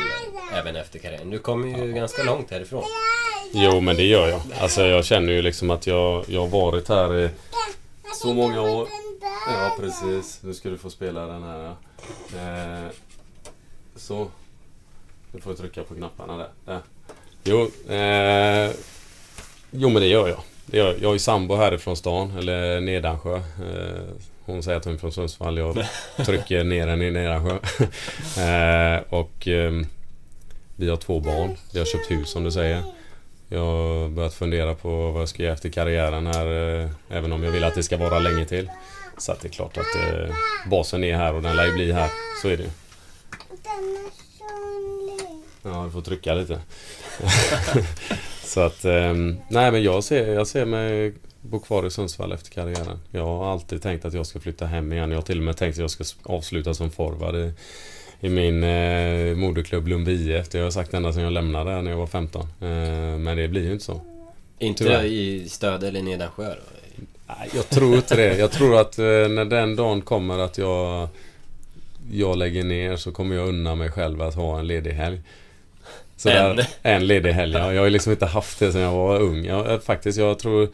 [0.52, 1.30] även efter karriären?
[1.30, 2.84] Du kommer ju ganska långt härifrån.
[3.52, 4.40] Jo, men det gör jag.
[4.60, 7.30] Alltså jag känner ju liksom att jag, jag har varit här i
[8.14, 8.88] så många år.
[9.46, 10.38] Ja, precis.
[10.42, 11.74] Nu ska du få spela den här.
[12.36, 12.88] Eh,
[13.96, 14.28] så.
[15.32, 16.48] Nu får jag trycka på knapparna där.
[16.64, 16.80] där.
[17.44, 18.70] Jo, eh,
[19.70, 20.40] jo, men det gör jag.
[20.70, 20.94] Jag.
[21.02, 23.36] Jag är sambo härifrån stan, eller Nedansjö.
[23.36, 23.42] Eh,
[24.44, 25.58] hon säger att hon är från Sundsvall.
[25.58, 25.76] Jag
[26.26, 27.50] trycker ner henne i Nedansjö.
[28.42, 29.86] eh, och ehm,
[30.76, 31.56] vi har två barn.
[31.72, 32.82] Vi har köpt hus som du säger.
[33.48, 36.80] Jag har börjat fundera på vad jag ska göra efter karriären här.
[36.82, 38.70] eh, Även om jag vill att det ska vara länge till.
[39.18, 39.86] Så att det är klart att
[40.70, 42.10] basen är här och den lär ju bli här.
[42.42, 42.70] Så är det ju.
[45.62, 46.60] Ja, du får trycka lite.
[48.44, 52.50] så att, ehm, nej men jag ser, jag ser mig bo kvar i Sundsvall efter
[52.50, 52.98] karriären.
[53.10, 55.10] Jag har alltid tänkt att jag ska flytta hem igen.
[55.10, 57.52] Jag har till och med tänkt att jag ska avsluta som forward i,
[58.20, 60.48] i min eh, moderklubb Lundby IF.
[60.48, 62.42] Det har jag sagt ända sedan jag lämnade när jag var 15.
[62.42, 62.48] Eh,
[63.18, 64.00] men det blir ju inte så.
[64.58, 65.04] Inte Tyvärr.
[65.04, 66.80] i Stöd eller Nedansjö då?
[67.26, 68.38] Nej, jag tror inte det.
[68.38, 71.08] Jag tror att eh, när den dagen kommer att jag,
[72.12, 75.20] jag lägger ner så kommer jag unna mig själv att ha en ledig helg.
[76.20, 76.56] Så En?
[76.56, 77.72] Där, en ledig helg, ja.
[77.72, 79.44] Jag har ju liksom inte haft det sedan jag var ung.
[79.44, 80.68] Jag, eh, faktiskt, jag tror...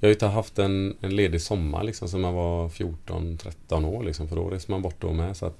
[0.00, 4.28] Jag har inte haft en, en ledig sommar liksom sedan man var 14-13 år liksom.
[4.28, 5.36] För då reser man bort då med.
[5.36, 5.58] Så att,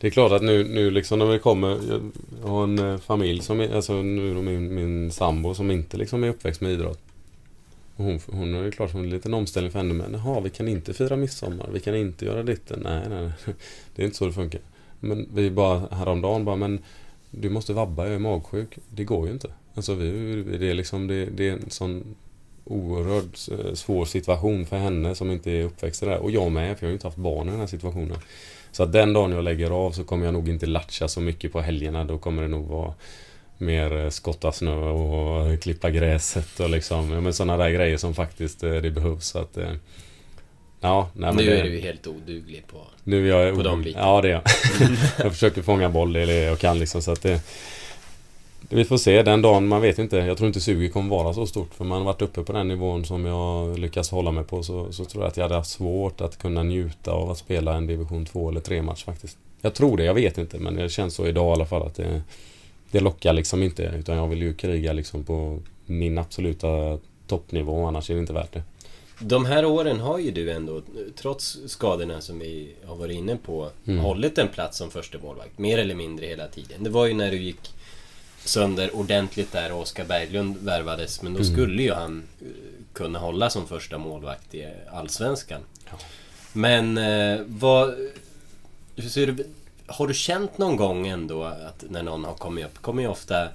[0.00, 1.68] det är klart att nu, nu liksom när det kommer...
[1.68, 5.96] Jag, har en eh, familj som är, alltså nu är min, min sambo som inte
[5.96, 7.00] liksom är uppväxt med idrott.
[7.96, 10.68] Hon, hon är ju klart som en liten omställning för henne men jaha, vi kan
[10.68, 12.80] inte fira midsommar, vi kan inte göra ditten.
[12.84, 13.32] Nej, nej, nej.
[13.94, 14.60] Det är inte så det funkar.
[15.00, 16.82] Men vi bara häromdagen bara, men
[17.30, 18.78] du måste vabba, jag är magsjuk.
[18.88, 19.50] Det går ju inte.
[19.74, 22.16] Alltså vi, det är liksom, det, det är en sån
[22.64, 26.18] oerhört eh, svår situation för henne som inte är uppväxt där.
[26.18, 28.18] Och jag med, för jag har ju inte haft barn i den här situationen.
[28.72, 31.52] Så att den dagen jag lägger av så kommer jag nog inte latcha så mycket
[31.52, 32.04] på helgerna.
[32.04, 32.94] Då kommer det nog vara
[33.58, 38.62] mer eh, skotta snö och klippa gräset och liksom, men sådana där grejer som faktiskt
[38.62, 39.26] eh, det behövs.
[39.26, 39.58] Så att,
[40.80, 42.86] ja, nej, men Nu det, är du ju helt oduglig på...
[43.08, 44.06] nu är jag på de bitarna.
[44.06, 44.42] Ja, det är jag.
[45.24, 47.02] jag försöker fånga boll, det är det jag kan liksom.
[47.02, 47.40] Så att det,
[48.68, 50.16] vi får se den dagen, man vet inte.
[50.16, 51.74] Jag tror inte suget kommer vara så stort.
[51.74, 54.62] För man har varit uppe på den nivån som jag lyckas hålla mig på.
[54.62, 57.74] Så, så tror jag att jag hade haft svårt att kunna njuta av att spela
[57.74, 59.38] en division 2 eller 3 match faktiskt.
[59.60, 60.58] Jag tror det, jag vet inte.
[60.58, 62.22] Men det känns så idag i alla fall att det,
[62.90, 63.82] det lockar liksom inte.
[63.82, 67.86] Utan jag vill ju kriga liksom på min absoluta toppnivå.
[67.86, 68.62] Annars är det inte värt det.
[69.20, 70.82] De här åren har ju du ändå,
[71.16, 73.98] trots skadorna som vi har varit inne på, Mm.
[74.00, 76.84] hållit en plats som första målvakt Mer eller mindre hela tiden.
[76.84, 77.70] Det var ju när du gick
[78.44, 81.22] sönder ordentligt där och Oskar Berglund värvades.
[81.22, 81.52] Men då Mm.
[81.52, 82.46] skulle ju han eh,
[82.92, 85.60] kunna hålla som första målvakt i Allsvenskan.
[86.52, 87.94] Men eh, vad...
[88.96, 89.46] Hur ser du,
[89.86, 93.48] har du känt någon gång ändå att när någon har kommit upp, kommer ju ofta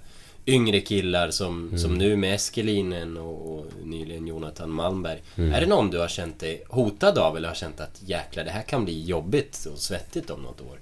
[0.46, 1.78] yngre killar som, Mm.
[1.80, 5.22] som nu med Eskelinen och, och nyligen Jonathan Malmberg.
[5.36, 5.54] Mm.
[5.54, 8.52] Är det någon du har känt dig hotad av eller har känt att jäklar det
[8.52, 10.78] här kan bli jobbigt och svettigt om något år?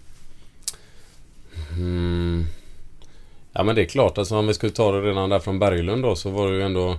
[1.72, 2.46] Mm.
[3.54, 6.04] Ja men det är klart, alltså om vi skulle ta det redan där från Berglund
[6.04, 6.98] då så var det ju ändå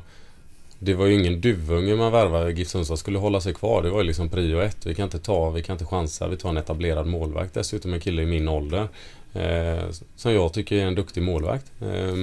[0.78, 2.52] Det var ju ingen duvunge man värvade.
[2.52, 3.82] GIF Sundsvall skulle hålla sig kvar.
[3.82, 4.86] Det var ju liksom prio ett.
[4.86, 6.28] Vi kan inte ta, vi kan inte chansa.
[6.28, 7.54] Vi tar en etablerad målvakt.
[7.54, 8.88] Dessutom en kille i min ålder.
[9.34, 9.84] Eh,
[10.16, 11.72] som jag tycker är en duktig målvakt.
[11.80, 12.14] Eh,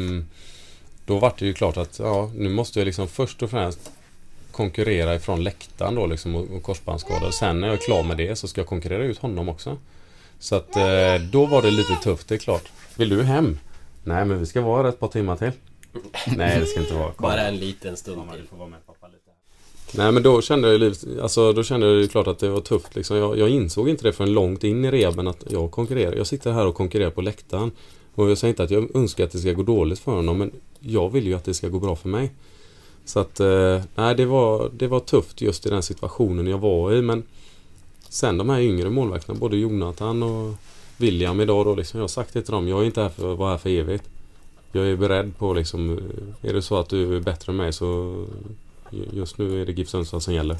[1.05, 3.91] då var det ju klart att ja, nu måste jag liksom först och främst
[4.51, 7.31] konkurrera ifrån läktaren då liksom och, och korsbandsskador.
[7.31, 9.77] Sen när jag är klar med det så ska jag konkurrera ut honom också.
[10.39, 12.71] Så att eh, då var det lite tufft, det är klart.
[12.95, 13.59] Vill du hem?
[14.03, 15.51] Nej, men vi ska vara här ett par timmar till.
[16.37, 17.11] Nej, det ska inte vara.
[17.17, 18.47] Bara en liten stund till.
[19.93, 22.61] Nej men då kände jag ju alltså då kände jag ju klart att det var
[22.61, 23.17] tufft liksom.
[23.17, 26.15] jag, jag insåg inte det förrän långt in i rehaben att jag konkurrerar.
[26.15, 27.71] Jag sitter här och konkurrerar på läktaren.
[28.15, 30.51] Och jag säger inte att jag önskar att det ska gå dåligt för honom men
[30.79, 32.31] jag vill ju att det ska gå bra för mig.
[33.05, 36.93] Så att, eh, nej det var, det var tufft just i den situationen jag var
[36.93, 37.23] i men
[38.09, 40.53] Sen de här yngre målvakterna, både Jonathan och
[40.97, 43.33] William idag då liksom, jag har sagt det till dem, jag är inte här för
[43.33, 44.03] att vara här för evigt.
[44.71, 47.73] Jag är beredd på liksom, eh, är det så att du är bättre än mig
[47.73, 48.25] så
[49.11, 50.57] Just nu är det GIF Sundsvall som gäller.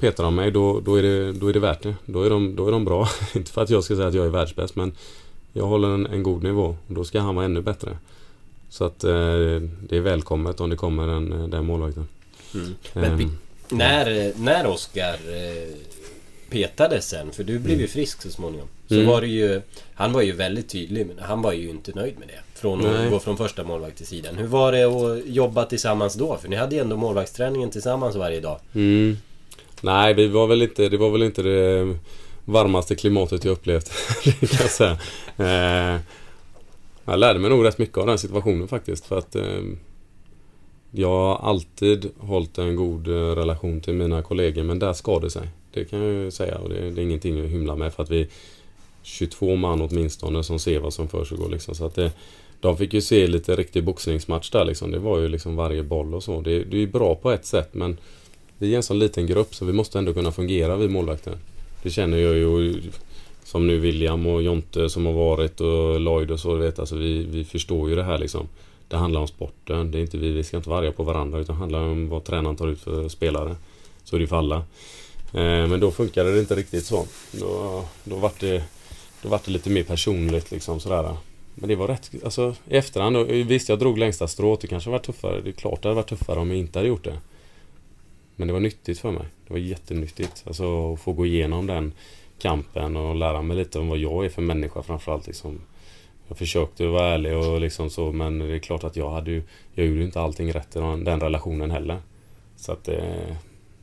[0.00, 1.94] Petar de mig då, då, är det, då är det värt det.
[2.06, 3.08] Då är de, då är de bra.
[3.34, 4.92] Inte för att jag ska säga att jag är världsbäst men
[5.52, 6.76] jag håller en, en god nivå.
[6.86, 7.98] Då ska han vara ännu bättre.
[8.70, 9.10] Så att eh,
[9.80, 12.08] det är välkommet om det kommer en, den målvakten.
[12.54, 12.74] Mm.
[12.92, 13.28] Men vi-
[13.70, 15.74] När, när Oskar eh,
[16.50, 18.68] petades sen, för du blev ju frisk så småningom.
[18.88, 19.06] Så Mm.
[19.06, 19.60] var det ju...
[19.94, 22.60] Han var ju väldigt tydlig, men han var ju inte nöjd med det.
[22.60, 23.10] Från att Nej.
[23.10, 24.36] gå från första målvakt till sidan.
[24.36, 26.36] Hur var det att jobba tillsammans då?
[26.36, 28.60] För ni hade ju ändå målvaktsträningen tillsammans varje dag.
[28.74, 29.16] Mm.
[29.80, 31.96] Nej, vi var väl inte, det var väl inte det
[32.44, 33.92] varmaste klimatet jag upplevt.
[34.24, 34.98] kan jag säga.
[35.36, 36.00] Eh,
[37.04, 39.06] jag lärde mig nog rätt mycket av den situationen faktiskt.
[39.06, 39.42] För att eh,
[40.90, 45.30] jag har alltid hållit en god eh, relation till mina kollegor men där skar det
[45.30, 45.48] sig.
[45.72, 48.10] Det kan jag ju säga och det, det är ingenting att hymla med för att
[48.10, 48.28] vi
[49.02, 51.74] 22 man åtminstone som ser vad som försiggår liksom.
[51.74, 52.12] Så att det,
[52.60, 54.90] de fick ju se lite riktig boxningsmatch där liksom.
[54.90, 56.40] Det var ju liksom varje boll och så.
[56.40, 57.96] Det, det är ju bra på ett sätt men
[58.58, 61.38] vi är en sån liten grupp så vi måste ändå kunna fungera vi målvakter.
[61.82, 62.82] Det känner jag ju
[63.44, 66.54] som nu William och Jonte som har varit och Lloyd och så.
[66.54, 68.48] Vet, alltså vi, vi förstår ju det här liksom.
[68.88, 69.90] Det handlar om sporten.
[69.90, 72.08] Det är inte vi, vi ska inte vara arga på varandra utan det handlar om
[72.08, 73.56] vad tränaren tar ut för spelare.
[74.04, 74.56] Så är det ju för alla.
[75.32, 77.06] Eh, men då funkade det inte riktigt så.
[77.32, 78.64] Då, då vart det,
[79.22, 81.16] då vart det lite mer personligt liksom sådär.
[81.54, 84.90] Men det var rätt, alltså i efterhand, och visst jag drog längsta strået, det kanske
[84.90, 85.40] var tuffare.
[85.40, 87.18] Det är klart det hade varit tuffare om jag inte hade gjort det.
[88.36, 89.24] Men det var nyttigt för mig.
[89.46, 90.44] Det var jättenyttigt.
[90.46, 91.92] Alltså att få gå igenom den
[92.38, 95.26] kampen och lära mig lite om vad jag är för människa framförallt.
[95.26, 95.60] Liksom.
[96.28, 99.42] Jag försökte vara ärlig och liksom så men det är klart att jag hade ju,
[99.74, 101.98] jag gjorde ju inte allting rätt i den, den relationen heller.
[102.56, 103.36] Så att det,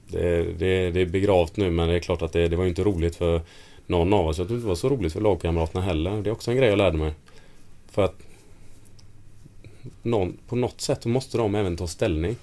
[0.07, 2.69] det, det, det är begravt nu men det är klart att det, det var ju
[2.69, 3.41] inte roligt för
[3.87, 4.37] någon av oss.
[4.37, 6.21] Jag tror inte det var så roligt för lagkamraterna heller.
[6.21, 7.13] Det är också en grej jag lärde mig.
[7.91, 8.15] För att
[10.01, 12.35] någon, på något sätt så måste de även ta ställning.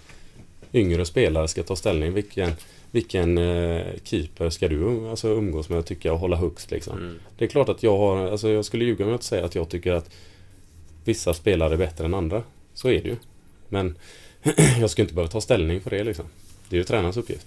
[0.73, 2.13] Yngre spelare ska ta ställning.
[2.13, 2.53] Vilken,
[2.93, 6.99] vilken eh, keeper ska du um- alltså, umgås med och tycka och hålla högst liksom.
[6.99, 7.19] Mm.
[7.39, 9.55] Det är klart att jag har, alltså jag skulle ljuga om jag inte säger att
[9.55, 10.11] jag tycker att
[11.05, 12.43] vissa spelare är bättre än andra.
[12.75, 13.17] Så är det ju.
[13.69, 13.97] Men
[14.81, 16.25] jag ska inte behöva ta ställning för det liksom.
[16.69, 17.47] Det är ju tränarens uppgift.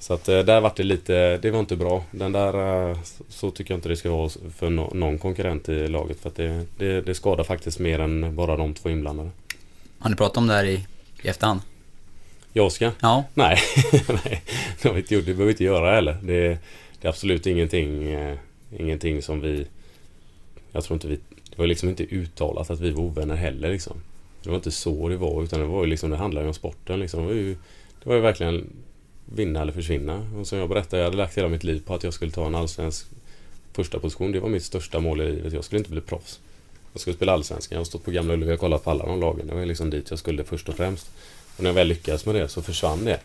[0.00, 2.04] Så att eh, där vart det lite, det var inte bra.
[2.10, 5.88] Den där, eh, så tycker jag inte det ska vara för no- någon konkurrent i
[5.88, 6.20] laget.
[6.20, 9.30] För att det, det, det skadar faktiskt mer än bara de två inblandade.
[9.98, 10.86] Har ni pratat om det här i,
[11.22, 11.60] i efterhand?
[12.58, 12.92] Jag ska?
[13.00, 13.24] Ja.
[13.34, 13.58] Nej,
[14.08, 14.42] nej.
[14.82, 15.24] Det har vi inte gjort.
[15.26, 16.16] Det behöver vi inte göra heller.
[16.22, 16.58] Det,
[17.00, 18.38] det är absolut ingenting, eh,
[18.78, 19.66] ingenting som vi...
[20.72, 21.14] Jag tror inte vi...
[21.50, 24.00] Det var liksom inte uttalat att vi var ovänner heller liksom.
[24.42, 26.54] Det var inte så det var utan det var ju liksom, det handlade ju om
[26.54, 27.20] sporten liksom.
[27.20, 27.54] Det var ju,
[28.02, 28.66] det var ju verkligen
[29.24, 30.26] vinna eller försvinna.
[30.36, 32.46] Och som jag berättade, jag hade lagt hela mitt liv på att jag skulle ta
[32.46, 33.06] en allsvensk
[33.72, 34.32] första position.
[34.32, 35.52] Det var mitt största mål i livet.
[35.52, 36.40] Jag skulle inte bli proffs.
[36.92, 37.76] Jag skulle spela allsvenskan.
[37.76, 39.46] Jag har stått på Gamla Ullevi och kollat på alla de lagen.
[39.46, 41.10] Det var liksom dit jag skulle först och främst.
[41.58, 43.20] Och när jag väl lyckades med det så försvann det.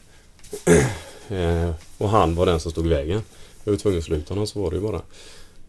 [1.29, 3.21] Eh, och han var den som stod i vägen.
[3.63, 5.01] Jag var tvungen att sluta honom, så var det ju bara.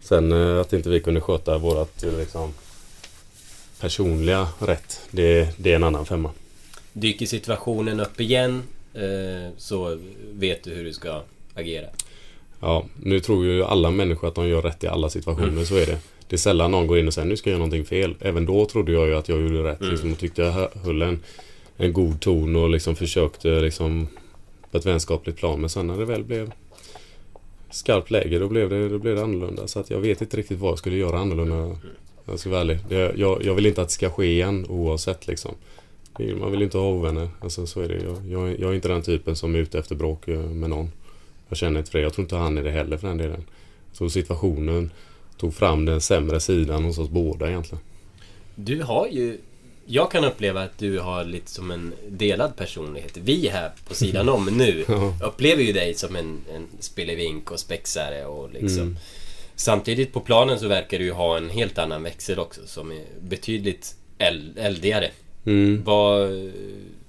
[0.01, 2.55] Sen eh, att inte vi kunde sköta vårat eh, liksom,
[3.81, 6.31] personliga rätt, det, det är en annan femma.
[6.93, 8.63] Dyker situationen upp igen
[8.95, 9.99] eh, så
[10.33, 11.23] vet du hur du ska
[11.55, 11.87] agera.
[12.61, 15.67] Ja, nu tror ju alla människor att de gör rätt i alla situationer, Mm.
[15.67, 15.99] så är det.
[16.29, 18.15] Det är sällan någon går in och säger nu ska jag göra någonting fel.
[18.21, 19.93] Även då trodde jag ju att jag gjorde rätt Mm.
[19.93, 21.23] liksom, och tyckte jag hö- höll en,
[21.77, 24.09] en god ton och liksom försökte liksom
[24.71, 25.61] på ett vänskapligt plan.
[25.61, 26.53] Men sen när det väl blev
[27.71, 29.67] skarpt läge då blev det, då blev det annorlunda.
[29.67, 31.77] Så att jag vet inte riktigt vad jag skulle göra annorlunda.
[32.25, 32.79] Jag ska vara ärlig.
[32.89, 35.55] Det, jag, jag vill inte att det ska ske igen oavsett liksom.
[36.41, 37.29] Man vill inte ha ovänner.
[37.41, 37.95] Alltså så är det.
[37.95, 40.91] Jag, jag, jag är inte den typen som är ute efter bråk eh, med någon.
[41.49, 42.03] Jag känner inte för det.
[42.03, 43.45] Jag tror inte han är det heller för den delen.
[43.93, 44.91] Så situationen
[45.37, 47.85] tog fram den sämre sidan hos oss båda egentligen.
[48.55, 49.39] Du har ju...
[49.87, 53.17] Jag kan uppleva att du har lite som en delad personlighet.
[53.17, 54.85] Vi här på sidan om nu
[55.23, 58.83] upplever ju dig som en, en spelevink och spexare och liksom...
[58.83, 58.97] Mm.
[59.57, 63.05] Samtidigt på planen så verkar du ju ha en helt annan växel också som är
[63.21, 65.11] betydligt eld, eldigare.
[65.47, 65.83] Mm.
[65.85, 66.29] Vad...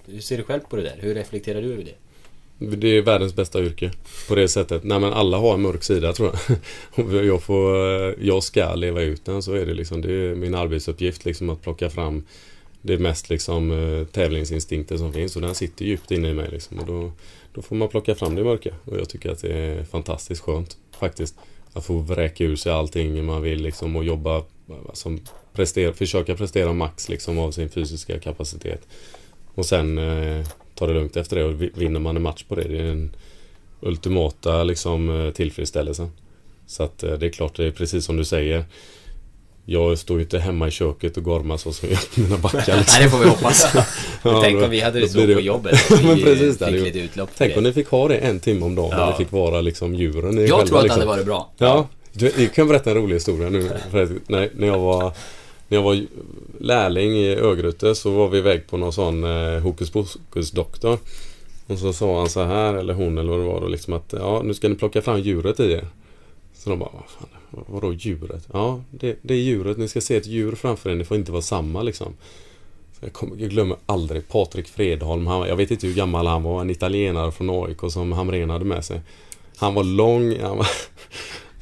[0.08, 0.98] Hur ser du själv på det där?
[1.00, 1.96] Hur reflekterar du över det?
[2.58, 3.92] Det är världens bästa yrke.
[4.28, 4.84] På det sättet.
[4.84, 6.32] Nej men alla har en mörk sida tror
[6.96, 7.26] jag.
[7.26, 7.76] Jag, får,
[8.24, 9.44] jag ska leva ut den.
[9.44, 10.02] Så är det liksom.
[10.02, 12.24] Det är min arbetsuppgift liksom att plocka fram
[12.86, 15.36] det mest liksom tävlingsinstinkten tävlingsinstinkter som finns.
[15.36, 16.80] Och den sitter djupt inne i mig liksom.
[16.80, 17.12] Och då,
[17.54, 18.76] då får man plocka fram det mörka.
[18.86, 21.36] Och jag tycker att det är fantastiskt skönt faktiskt.
[21.74, 24.44] Att få vräka ur sig allting man vill liksom och jobba
[24.94, 25.20] som
[25.54, 28.88] prestera, försöka prestera max liksom av sin fysiska kapacitet.
[29.56, 32.68] Och sen eh, ta det lugnt efter det och vinner man en match på det.
[32.68, 33.16] Det är den
[33.82, 36.12] ultimata liksom, eh, tillfredsställelsen.
[36.68, 38.66] Så att eh, det är klart, det är precis som du säger.
[39.66, 42.78] Jag står ju inte hemma i köket och gormar så som jag gör mina backar.
[42.78, 42.84] Liksom.
[42.88, 43.74] Nej, det får vi hoppas.
[44.24, 45.80] Men tänk om vi hade det så blir på jobbet.
[46.04, 47.58] Men precis, det fick lite utlopp Tänk det.
[47.58, 49.04] om ni fick ha det en timme om dagen Ja.
[49.06, 50.38] och ni fick vara liksom djuren.
[50.38, 51.00] Jag själva, tror att det liksom.
[51.00, 51.52] hade varit bra.
[51.58, 53.70] Ja, du, jag kan berätta en rolig historia nu.
[54.28, 55.12] När, när, jag var,
[55.68, 56.06] när jag var
[56.60, 60.98] lärling i Örgryte så var vi iväg på någon sån eh, hokus pokus doktor.
[61.68, 64.14] Och så sa han så här, eller hon eller vad det var då, liksom att
[64.20, 65.88] ja, nu ska ni plocka fram djuret i er.
[66.54, 67.28] Så de bara, vad fan,
[67.68, 68.48] vadå djuret?
[68.54, 69.78] Ja, det, det är djuret.
[69.78, 70.96] Ni ska se ett djur framför er.
[70.96, 72.14] Det får inte vara samma liksom.
[73.00, 75.28] Jag, kommer, jag glömmer aldrig Patrik Fredholm.
[75.28, 76.62] Han, jag vet inte hur gammal han var.
[76.62, 79.02] En italienare från AIK som Hamrén hade med sig.
[79.58, 80.40] Han var lång.
[80.40, 80.68] Han, var,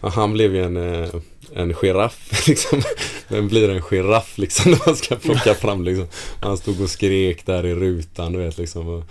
[0.09, 1.09] han blev ju en, eh,
[1.53, 2.81] en giraff liksom.
[3.27, 6.07] Vem blir en giraff liksom när man ska plocka fram liksom.
[6.41, 9.03] Han stod och skrek där i rutan du vet liksom.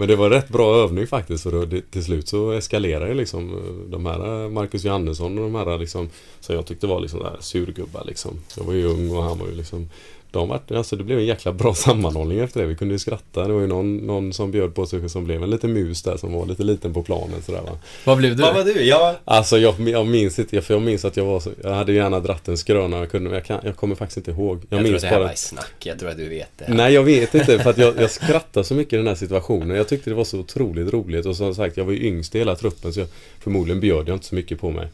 [0.00, 1.46] Men det var rätt bra övning faktiskt.
[1.46, 5.38] Och då, det, till slut så eskalerade ju liksom eh, de här eh, Marcus Johannesson
[5.38, 6.08] och de här eh, liksom.
[6.40, 8.40] Som jag tyckte var liksom där surgubbar liksom.
[8.56, 9.88] Jag var ju ung och han var ju liksom
[10.32, 12.66] de var, alltså det blev en jäkla bra sammanhållning efter det.
[12.66, 13.46] Vi kunde ju skratta.
[13.46, 16.16] Det var ju någon, någon som bjöd på sig som blev en liten mus där
[16.16, 17.78] som var lite liten på planen sådär va.
[18.04, 18.42] Vad blev du?
[18.42, 18.82] Vad var du?
[18.82, 21.92] Ja, Alltså jag, jag minns inte, för jag minns att jag var så, Jag hade
[21.92, 24.56] gärna dratt en skröna jag kunde, men jag, kan, jag kommer faktiskt inte ihåg.
[24.56, 25.28] Jag, jag, tror minns att det här bara...
[25.28, 25.74] var snack.
[25.78, 26.74] Jag tror att du vet det.
[26.74, 29.76] Nej jag vet inte för att jag, jag skrattade så mycket i den här situationen.
[29.76, 32.38] Jag tyckte det var så otroligt roligt och som sagt jag var ju yngst i
[32.38, 33.08] hela truppen så jag,
[33.40, 34.88] förmodligen bjöd jag inte så mycket på mig.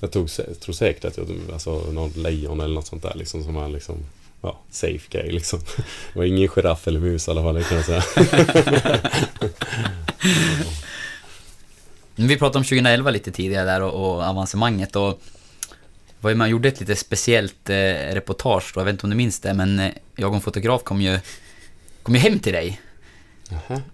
[0.00, 0.28] Jag tog,
[0.60, 3.96] tror säkert att jag, alltså någon lejon eller något sånt där liksom som var liksom
[4.42, 5.58] Ja, safe grej liksom.
[6.12, 8.02] Det var ingen giraff eller mus i alla fall, det kan jag säga.
[12.14, 15.22] Vi pratade om 2011 lite tidigare där och, och avancemanget och
[16.20, 19.16] var ju man gjorde ett lite speciellt eh, reportage då, jag vet inte om du
[19.16, 21.18] minns det, men eh, jag och en fotograf kom ju,
[22.02, 22.80] kom ju hem till dig.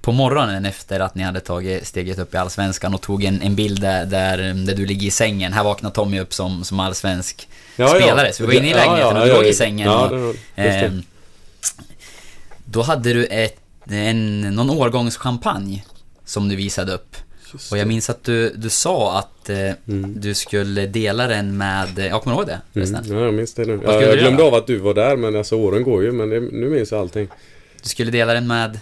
[0.00, 3.54] På morgonen efter att ni hade tagit steget upp i Allsvenskan och tog en, en
[3.54, 5.52] bild där, där, där du ligger i sängen.
[5.52, 8.00] Här vaknar Tommy upp som, som allsvensk Ja, ja.
[8.02, 8.32] spelare.
[8.32, 9.48] Så vi var inne i Ja, lägenheten ja, och du ja, låg ja.
[9.48, 9.86] i sängen.
[9.86, 10.62] Ja, och, det.
[10.62, 11.02] ehm,
[12.64, 15.84] då hade du ett, en, någon årgångschampagne
[16.24, 17.16] som du visade upp.
[17.70, 19.70] Och jag minns att du, du sa att eh,
[20.06, 23.04] du skulle dela den med, jag kommer ihåg det förresten?
[23.04, 23.80] Mm, ja, jag minns det nu.
[23.84, 26.40] Ja, jag glömde av att du var där men alltså åren går ju men det,
[26.40, 27.28] nu minns jag allting.
[27.82, 28.80] Du skulle dela den med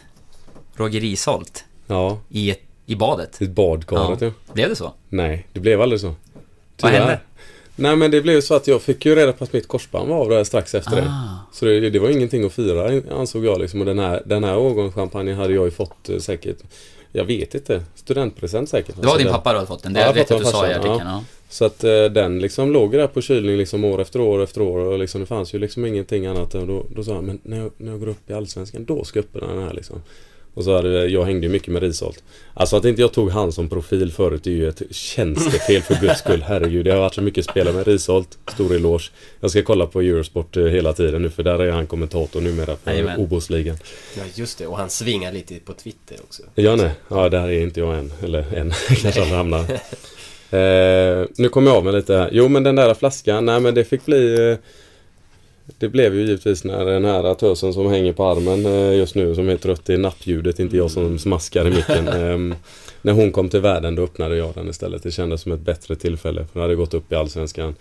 [0.77, 3.43] Roger Risholt Ja, i, ett, i badet.
[3.43, 4.31] i badkaret ja.
[4.53, 4.93] Blev det så?
[5.09, 6.07] Nej, det blev aldrig så.
[6.07, 6.17] Vad
[6.77, 6.93] Tyvärr.
[6.99, 7.21] hände?
[7.77, 10.17] Nej men det blev så att jag fick ju reda på att mitt korsband var
[10.17, 11.03] av där strax efter det.
[11.09, 11.39] Ah.
[11.53, 13.81] Så det, det var ingenting att fira ansåg jag liksom.
[13.81, 16.57] Och den här, den här årgångschampagnen hade jag ju fått eh, säkert
[17.13, 17.83] Jag vet inte.
[17.95, 18.95] Studentpresent säkert.
[18.97, 20.39] Det var Alltså, din den- pappa du hade fått den, det Ja, vet jag pappa
[20.39, 21.01] att du sa i artikeln.
[21.11, 21.25] Ja.
[21.49, 24.79] Så att eh, den liksom låg där på kylning liksom år efter år efter år
[24.79, 26.55] och liksom det fanns ju liksom ingenting annat.
[26.55, 29.05] Och då, då sa jag, men när jag, när jag går upp i Allsvenskan då
[29.05, 30.03] ska jag öppna den här liksom.
[30.57, 32.23] Och så hade jag, hängde ju mycket med Risholt.
[32.55, 36.19] Alltså att inte jag tog han som profil förut är ju ett tjänstefel för guds
[36.19, 36.43] skull.
[36.47, 38.39] Herregud, det har varit så mycket spelare med Risholt.
[38.55, 39.11] Stor eloge.
[39.41, 42.77] Jag ska kolla på Eurosport eh, hela tiden nu för där är han kommentator numera
[42.77, 43.19] för.
[43.19, 43.77] Obos-ligan.
[44.17, 44.67] Ja, just det.
[44.67, 46.43] Och han svingar lite på Twitter också.
[46.55, 46.91] Ja, nej.
[47.09, 48.13] Ja, där är inte jag än.
[48.23, 48.73] Eller än.
[48.89, 49.65] Kanske aldrig hamnar.
[50.51, 52.29] Eh, nu kommer jag av mig lite här.
[52.33, 53.45] Jo, men den där flaskan.
[53.45, 54.51] Nej, men det fick bli...
[54.51, 54.59] Eh,
[55.79, 59.35] det blev ju givetvis när den här tösen som hänger på armen eh, just nu
[59.35, 62.09] som är trött i nappljudet, inte jag som smaskar i micken.
[62.17, 62.57] Eh,
[63.03, 65.03] när hon kom till världen då öppnade jag den istället.
[65.03, 66.47] Det kändes som ett bättre tillfälle.
[66.53, 67.75] För jag hade gått upp i Allsvenskan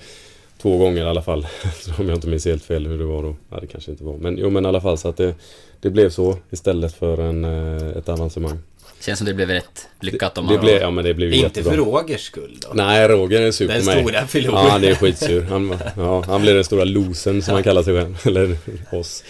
[0.62, 1.48] två gånger i alla fall.
[2.00, 3.36] Om jag inte minns helt fel hur det var då.
[3.50, 4.18] Ja, det kanske inte var.
[4.18, 5.36] Men jo, men i alla fall så att det,
[5.80, 8.60] det blev så istället för en, eh, ett avancemang.
[9.06, 10.66] Känns som det blev rätt lyckat om Det man...
[10.66, 11.72] blev, ja men det blev Inte jättebra.
[11.72, 12.68] för Rogers skull då.
[12.74, 14.04] Nej, Roger är sur Den på mig.
[14.04, 14.66] stora förloraren.
[14.66, 15.42] Ja, han är skitsur.
[15.42, 18.18] Han, ja, han blir den stora losen som han kallar sig själv.
[18.28, 18.58] Eller
[18.92, 19.24] oss.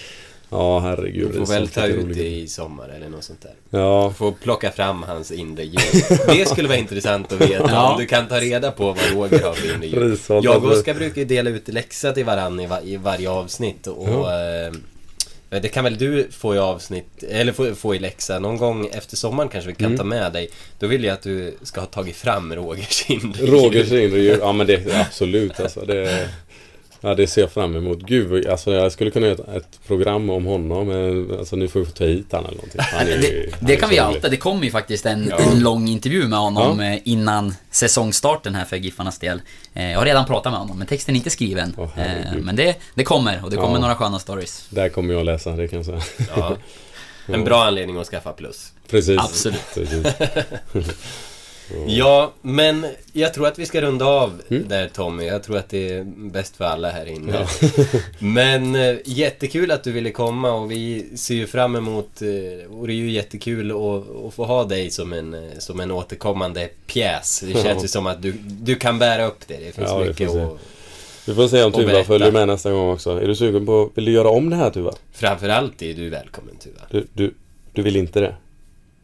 [0.49, 1.27] Ja, herregud.
[1.33, 2.17] Du får väl ta det ut roligt.
[2.17, 3.79] det i sommar eller något sånt där.
[3.79, 5.79] Ja, Får plocka fram hans inre ljud.
[6.27, 7.69] Det skulle vara intressant att veta.
[7.71, 7.91] Ja.
[7.93, 9.99] Om du kan ta reda på vad Roger har för inre.
[10.09, 10.71] Risholt, Jag och.
[10.71, 13.87] Oskar brukar dela ut läxa till varann i, va- i varje avsnitt.
[13.87, 14.71] Och eh,
[15.61, 18.39] det kan väl du få i avsnitt, eller få, få i läxa.
[18.39, 19.97] Någon gång efter sommaren kanske vi kan Mm.
[19.97, 20.49] ta med dig.
[20.79, 24.37] Då vill jag att du ska ha tagit fram Rogers inre Rogers inre ljud.
[24.41, 25.81] Ja, men det absolut alltså.
[25.85, 26.29] Det,
[27.05, 27.99] ja, det ser jag fram emot.
[28.01, 30.87] Gud, alltså jag skulle kunna göra ett- ett program om honom.
[30.87, 32.81] Men alltså nu får vi få ta hit han eller någonting.
[32.93, 34.29] Han är Det, han det är kan vi outa.
[34.29, 35.37] Det kom ju faktiskt en, Ja.
[35.51, 36.85] en lång intervju med honom Ja.
[36.93, 39.41] eh, innan säsongstarten här för Giffarnas del.
[39.73, 41.73] Eh, Jag har redan pratat med honom, men texten är inte skriven.
[41.77, 42.35] Åh, Eh.
[42.41, 43.79] Men det, det kommer, och det kommer Ja.
[43.81, 44.67] några sköna stories.
[44.69, 46.27] Där kommer jag läsa, det kan jag säga.
[46.35, 46.57] Ja.
[47.27, 48.71] En bra anledning att skaffa plus.
[48.89, 49.19] Precis.
[49.19, 49.61] Absolut.
[49.73, 50.07] Precis.
[51.87, 54.67] Ja, men jag tror att vi ska runda av Mm.
[54.67, 55.23] där Tommy.
[55.25, 57.47] Jag tror att det är bäst för alla här inne.
[58.19, 62.87] men eh, jättekul att du ville komma och vi ser ju fram emot, eh, och
[62.87, 66.69] det är ju jättekul att, att få ha dig som en, eh, som en återkommande
[66.87, 67.39] pjäs.
[67.47, 67.81] Det känns Ja.
[67.81, 69.53] ju som att du, du kan bära upp det.
[69.57, 70.59] Det finns Ja, mycket att...
[71.27, 73.21] Vi får se om Tuva följer med nästa gång också.
[73.21, 74.93] Är du sugen på, vill du göra om det här Tuva?
[75.13, 76.81] Framförallt är du välkommen Tuva.
[76.91, 77.33] Du, du,
[77.73, 78.35] du vill inte det?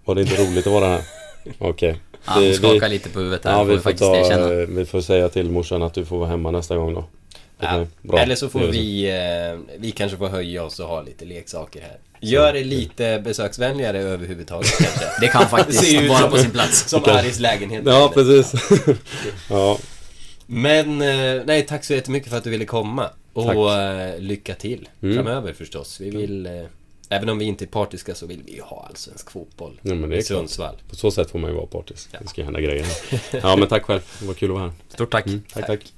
[0.06, 1.02] Var det inte roligt att vara här?
[1.60, 1.96] Okej.
[2.26, 4.54] Ja, hon skakar lite på huvudet här, Ja, vi vi får, ta, erkänna.
[4.54, 7.06] eh, vi får säga till morsan att du får vara hemma nästa gång då.
[7.60, 7.86] Ja.
[8.20, 11.98] Eller så får vi, eh, vi kanske får höja oss och ha lite leksaker här.
[12.24, 15.06] Gör det lite besöksvänligare överhuvudtaget kanske.
[15.22, 16.84] Det kan faktiskt vara på sin plats.
[16.90, 17.04] Som.
[17.06, 17.84] Aris lägenhet.
[17.86, 18.54] Ja, precis.
[19.50, 19.78] ja,
[20.46, 23.10] Men, eh, nej tack så jättemycket för att du ville komma.
[23.34, 23.56] Och Tack.
[24.20, 25.16] lycka till Mm.
[25.16, 26.02] framöver förstås.
[26.02, 26.66] Vi vill,
[27.12, 30.10] även om vi inte är partiska så vill vi ju ha allsvensk fotboll Ja, men
[30.10, 30.38] det är i klart.
[30.38, 30.76] Sundsvall.
[30.90, 32.10] På så sätt får man ju vara partisk.
[32.22, 32.86] Det ska hända grejer.
[33.44, 34.02] Ja men tack själv.
[34.20, 34.74] Det var kul att vara här.
[34.90, 35.26] Stort tack.
[35.26, 35.94] Mm, tack, tack.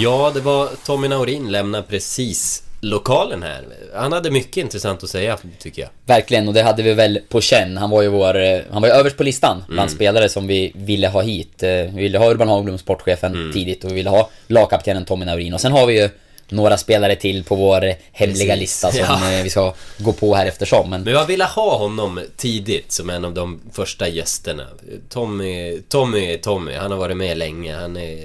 [0.00, 3.64] Ja, det var Tommy Naurin lämnar precis lokalen här.
[3.94, 5.90] Han hade mycket intressant att säga, tycker jag.
[6.06, 7.76] Verkligen, och det hade vi väl på känn.
[7.76, 10.72] Han var ju vår, eh, han var ju överst på listan bland spelare som vi
[10.74, 11.62] ville ha hit.
[11.62, 15.54] Eh, Vi ville ha Urban Haglund, sportchefen, tidigt och vi ville ha lagkaptenen Tommy Naurin.
[15.54, 16.08] Och sen har vi ju
[16.48, 18.60] några spelare till på vår eh, hemliga Precis.
[18.60, 19.00] lista som
[19.32, 19.40] Ja.
[19.42, 20.90] vi ska gå på här eftersom.
[20.90, 24.66] Men Men jag ville ha honom tidigt som en av de första gästerna.
[25.08, 26.72] Tommy, Tommy Tommy.
[26.74, 27.74] Han har varit med länge.
[27.76, 28.24] Han är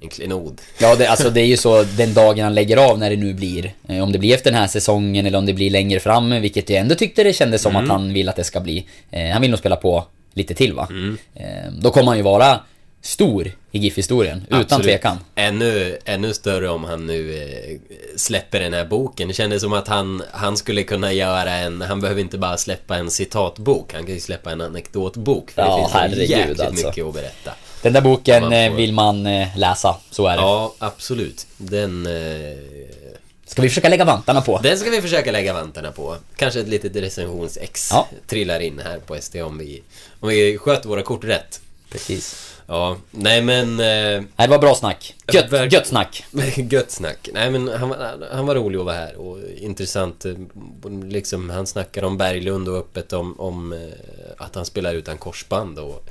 [0.00, 0.60] en klenod.
[0.78, 3.34] Ja, det, alltså det är ju så den dagen han lägger av när det nu
[3.34, 3.72] blir.
[3.88, 6.70] Eh, Om det blir efter den här säsongen eller om det blir längre fram, vilket
[6.70, 8.86] jag ändå tyckte det kändes som att han vill att det ska bli.
[9.10, 10.88] Eh, han vill nog spela på lite till va?
[11.34, 12.60] Eh, då kommer han ju vara
[13.02, 15.18] stor i GIF-historien, utan tvekan.
[15.34, 17.48] Ännu, ännu större om han nu
[18.16, 19.28] släpper den här boken.
[19.28, 21.80] Det kändes som att han, han skulle kunna göra en...
[21.82, 23.92] Han behöver inte bara släppa en citatbok.
[23.94, 25.50] Han kan ju släppa en anekdotbok.
[25.50, 26.86] För Ja, det finns herregud, jäkligt alltså.
[26.86, 27.50] mycket att berätta.
[27.82, 30.42] Den där boken Man eh, vill man eh, läsa, så är det.
[30.42, 31.46] Ja, absolut.
[31.56, 32.06] Den...
[32.06, 32.56] Eh,
[33.46, 34.60] Ska vi försöka lägga vantarna på?
[34.62, 36.16] den ska vi försöka lägga vantarna på.
[36.36, 38.08] Kanske ett litet recensionsex Ja.
[38.26, 39.82] trillar in här på SD om vi,
[40.20, 41.60] om vi sköter våra kort rätt.
[41.90, 42.52] Precis.
[42.66, 43.80] Ja, nej men...
[43.80, 45.14] Eh, det var bra snack.
[45.32, 46.24] Gött, Verk- gött snack.
[46.70, 47.28] Gött snack.
[47.32, 50.24] Nej men han, var- han var rolig att vara här och intressant.
[50.24, 50.32] eh,
[51.04, 53.90] Liksom, han snackar om Berglund och öppet om, om
[54.38, 56.04] att han spelar utan korsband och...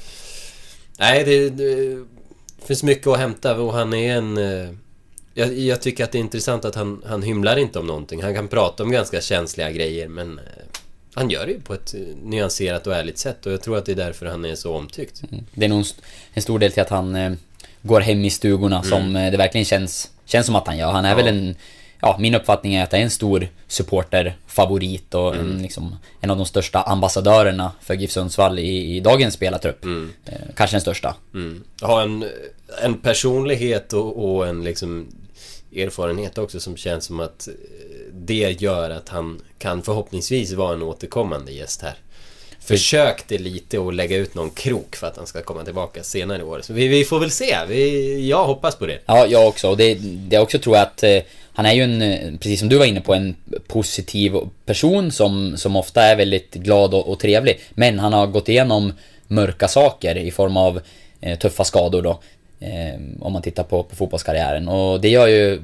[0.97, 2.03] Nej, det, det
[2.65, 4.37] finns mycket att hämta och han är en...
[4.37, 4.69] eh,
[5.33, 8.23] Jag, jag tycker att det är intressant att han, han hymlar inte om någonting.
[8.23, 10.37] Han kan prata om ganska känsliga grejer men...
[10.39, 10.43] eh,
[11.13, 13.85] Han gör det ju på ett eh, nyanserat och ärligt sätt och jag tror att
[13.85, 15.21] det är därför han är så omtyckt.
[15.53, 16.01] Det är nog en st-
[16.33, 17.37] en stor del till att han
[17.81, 20.91] går hem i stugorna som eh, det verkligen känns, känns som att han gör.
[20.91, 21.15] Han är Ja.
[21.15, 21.55] väl en...
[22.01, 26.29] Ja, min uppfattning är att det är en stor supporter, favorit och en, liksom, en
[26.29, 29.85] av de största ambassadörerna för GIF Sundsvall i, i dagens spelartrupp.
[29.85, 29.91] Eh,
[30.55, 31.15] kanske den största.
[31.33, 31.63] Mm.
[31.81, 32.25] Ha en,
[32.83, 35.07] en personlighet och, och en liksom
[35.75, 37.53] erfarenhet också som känns som att eh,
[38.13, 41.95] det gör att han kan förhoppningsvis vara en återkommande gäst här.
[42.59, 46.43] Försökte lite att lägga ut någon krok för att han ska komma tillbaka senare i
[46.43, 46.61] år.
[46.63, 47.57] Så vi, vi får väl se.
[47.67, 48.99] Vi, jag hoppas på det.
[49.05, 49.69] Ja, jag också.
[49.69, 51.19] Och det, det också tror jag att eh,
[51.57, 53.35] han är ju en, eh, precis som du var inne på, en
[53.67, 54.35] positiv
[54.65, 57.59] person som, som ofta är väldigt glad och, och trevlig.
[57.71, 58.93] Men han har gått igenom
[59.27, 60.81] mörka saker i form av
[61.21, 62.19] eh, tuffa skador då.
[62.59, 64.67] Eh, om man tittar på, på fotbollskarriären.
[64.67, 65.61] Och det gör ju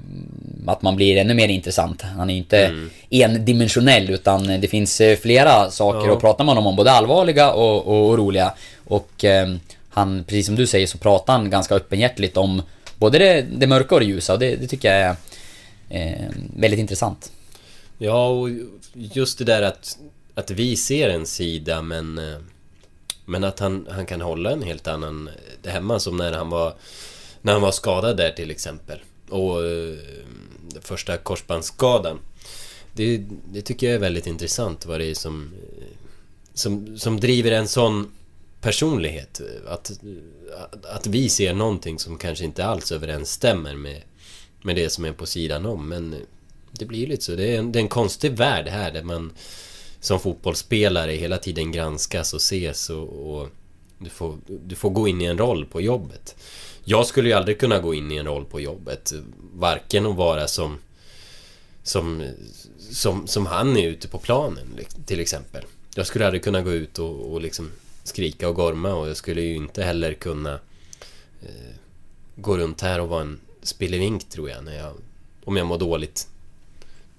[0.68, 2.02] att man blir ännu mer intressant.
[2.02, 2.72] Han är ju inte
[3.10, 6.14] endimensionell utan det finns eh, flera saker Ja.
[6.14, 6.76] att prata med honom om.
[6.76, 8.54] Både allvarliga och, och, och roliga.
[8.88, 9.48] Och eh,
[9.90, 12.62] han, precis som du säger, så pratar han ganska öppenhjärtligt om
[12.98, 14.34] både det, det mörka och det ljusa.
[14.34, 15.16] Och det, det tycker jag är
[15.94, 17.32] eh, väldigt intressant.
[17.98, 18.50] Ja, och
[18.94, 19.98] just det där att,
[20.34, 22.18] att vi ser en sida men...
[22.18, 22.38] Eh,
[23.26, 25.30] men att han, han kan hålla en helt annan
[25.64, 26.74] eh, hemma som när han var...
[27.42, 29.00] När han var skadad där till exempel.
[29.30, 29.98] Och eh,
[30.82, 32.20] första korsbandsskadan.
[32.94, 35.54] Det, det tycker jag är väldigt intressant vad det är som...
[35.78, 35.84] Eh,
[36.54, 38.12] som, som driver en sån
[38.62, 39.42] personlighet.
[39.68, 39.92] Att,
[40.84, 44.02] att vi ser någonting som kanske inte alls överensstämmer med,
[44.64, 45.90] med det som är på sidan om.
[45.90, 46.16] Men
[46.72, 47.36] det blir ju lite så.
[47.36, 49.32] Det är en, det är en konstig värld här där man
[50.00, 53.50] som fotbollsspelare hela tiden granskas och ses och, och
[53.98, 56.36] du, får, du får gå in i en roll på jobbet.
[56.84, 59.14] Jag skulle ju aldrig kunna gå in i en roll på jobbet.
[59.54, 60.78] Varken att vara som
[61.84, 62.28] som,
[62.78, 65.64] som, som han är ute på planen liksom, till exempel.
[65.96, 67.72] Jag skulle aldrig kunna gå ut och, och liksom
[68.04, 70.54] skrika och gorma och jag skulle ju inte heller kunna
[71.42, 71.76] eh,
[72.36, 74.92] gå runt här och vara en spillevink tror jag, när jag
[75.46, 76.28] om jag mår dåligt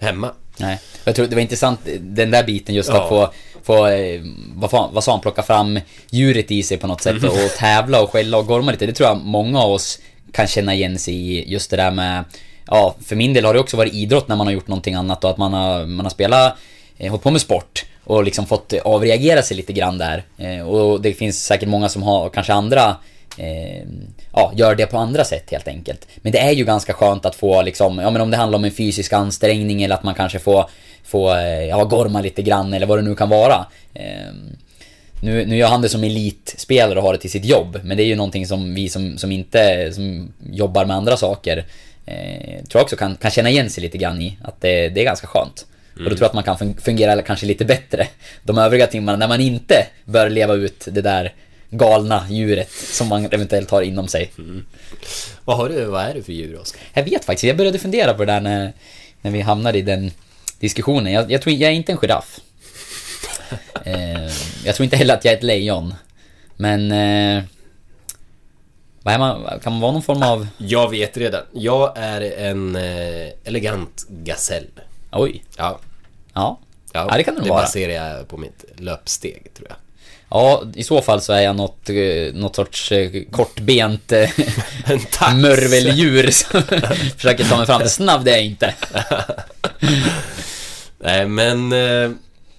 [0.01, 0.31] hemma.
[0.57, 3.03] Nej, jag tror det var intressant den där biten just Ja.
[3.03, 3.33] att få,
[3.63, 4.23] få eh,
[4.55, 5.81] vad, fan, vad sa han, plocka fram
[6.11, 8.87] djuret i sig på något sätt och tävla och skälla och gorma lite.
[8.87, 9.99] Det tror jag många av oss
[10.33, 12.25] kan känna igen sig i just det där med
[12.67, 15.25] Ja, för min del har det också varit idrott när man har gjort någonting annat
[15.25, 16.57] och att man har, man har spelat,
[16.99, 20.25] eh, hållit på med sport och liksom fått eh, avreagera sig lite grann där.
[20.39, 22.97] Eh, och det finns säkert många som har kanske andra
[23.39, 23.87] eh,
[24.33, 26.09] ja, gör det på andra sätt helt enkelt.
[26.17, 28.65] Men det är ju ganska skönt att få liksom, ja men om det handlar om
[28.65, 30.71] en fysisk ansträngning eller att man kanske får,
[31.05, 33.67] får eh, ja, gorma lite grann eller vad det nu kan vara.
[33.95, 34.33] Eh,
[35.23, 38.03] nu, nu gör han det som elitspelare och har det till sitt jobb, men det
[38.03, 41.65] är ju någonting som vi som, som inte som jobbar med andra saker
[42.07, 44.39] eh, tror jag också kan, kan känna igen sig lite grann i.
[44.43, 45.67] Att det, det är ganska skönt.
[45.95, 48.07] Och då tror jag att man kan fun- fungera kanske lite bättre
[48.43, 51.33] de övriga timmarna när man inte bör leva ut det där
[51.77, 54.33] galna djuret som man eventuellt har inom sig.
[55.45, 56.83] Vad har du, vad är du för djur Oskar?
[56.95, 58.73] Jag vet faktiskt, jag började fundera på det där när,
[59.21, 60.11] när vi hamnade i den
[60.61, 61.13] diskussionen.
[61.13, 62.41] Jag, jag tror jag är inte en giraff.
[63.85, 64.33] eh,
[64.65, 65.95] jag tror inte heller att jag är ett lejon.
[66.57, 66.93] Men...
[66.93, 67.45] Eh,
[69.03, 70.47] vad är man, kan man vara någon form av...
[70.59, 71.43] Jag vet redan.
[71.53, 74.71] Jag är en eh, elegant gasell.
[75.13, 75.45] Oj.
[75.57, 75.79] Ja.
[76.35, 76.61] Ja.
[76.93, 77.63] Ja, det kan det nog det vara.
[77.63, 79.77] baserar jag på mitt löpsteg, tror jag.
[80.31, 84.31] Ja, i så fall så är jag något, eh, något sorts eh, kortbent eh,
[85.31, 86.63] En mörveldjur som
[87.17, 87.89] försöker ta mig fram.
[87.89, 88.75] Snabb det är jag inte.
[90.99, 91.73] Nej, men...
[91.73, 92.11] Eh,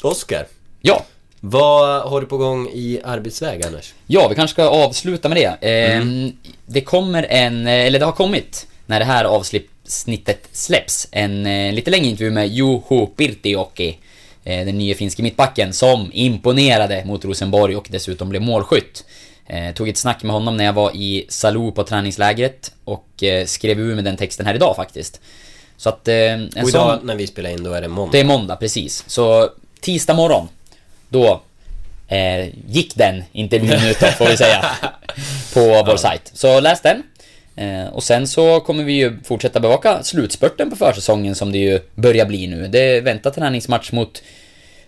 [0.01, 0.45] Oskar.
[0.81, 1.05] Ja.
[1.39, 3.93] Vad har du på gång i arbetsväg annars?
[4.07, 5.69] Ja, vi kanske ska avsluta med det.
[5.69, 6.03] Eh,
[6.65, 11.43] Det kommer en, eller det har kommit, när det här avsnittet släpps, en
[11.75, 13.97] lite längre intervju med Juho Pirtioki,
[14.45, 19.05] den nya finske mittbacken, som imponerade mot Rosenborg och dessutom blev målskytt.
[19.47, 23.45] Eh, tog ett snack med honom när jag var i Salou på träningslägret och eh,
[23.45, 25.21] skrev ur med den texten här idag faktiskt.
[25.77, 26.07] Så att...
[26.07, 27.07] Eh, en Och idag sån...
[27.07, 28.11] när vi spelar in, då är det måndag.
[28.11, 29.03] Det är måndag, precis.
[29.07, 29.49] Så
[29.81, 30.47] tisdag morgon,
[31.09, 31.41] då
[32.07, 34.65] eh, gick den intervjun ut då, får vi säga.
[35.53, 36.31] På vår sajt.
[36.33, 37.03] Så läs den.
[37.55, 41.79] Eh, och sen så kommer vi ju fortsätta bevaka slutspurten på försäsongen som det ju
[41.95, 42.67] börjar bli nu.
[42.67, 44.23] Det väntar träningsmatch mot...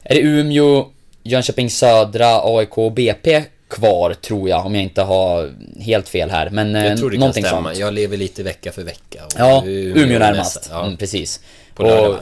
[0.03, 0.85] Är det Umeå,
[1.23, 6.49] Jönköping Södra, AIK och BP kvar, tror jag, om jag inte har helt fel här.
[6.49, 7.69] Men eh, Jag tror det kan någonting stämma.
[7.69, 7.77] sånt.
[7.79, 9.23] Jag lever lite vecka för vecka.
[9.37, 10.69] Ja, Umeå Umeå närmast.
[10.71, 10.85] Ja.
[10.85, 11.39] Mm, precis.
[11.75, 12.15] På och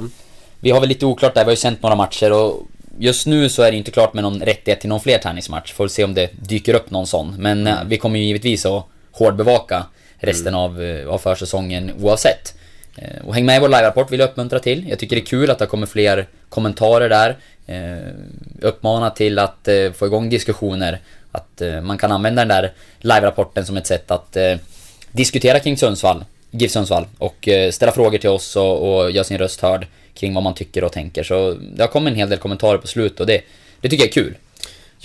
[0.60, 2.64] vi har väl lite oklart där, vi har ju sänt några matcher och
[3.00, 5.74] just nu så är det inte klart med någon rättighet till någon fler träningsmatch.
[5.74, 7.36] Får se om det dyker upp någon sån.
[7.40, 9.86] Men eh, vi kommer ju givetvis att hårdbevaka
[10.26, 12.56] resten av, eh, av försäsongen oavsett.
[12.98, 14.90] Eh, och häng med i vår live-rapport vill jag uppmuntra till.
[14.90, 17.38] Jag tycker det är kul att det kommer fler kommentarer där.
[17.68, 18.14] Eh,
[18.62, 21.00] uppmana till att få igång diskussioner.
[21.32, 24.38] Att man kan använda den där live-rapporten som ett sätt att
[25.12, 29.62] diskutera kring Sundsvall, GIF Sundsvall och ställa frågor till oss och, och göra sin röst
[29.62, 31.24] hörd kring vad man tycker och tänker.
[31.24, 33.42] Så det har kommit en hel del kommentarer på slutet och det,
[33.82, 34.36] det tycker jag är kul.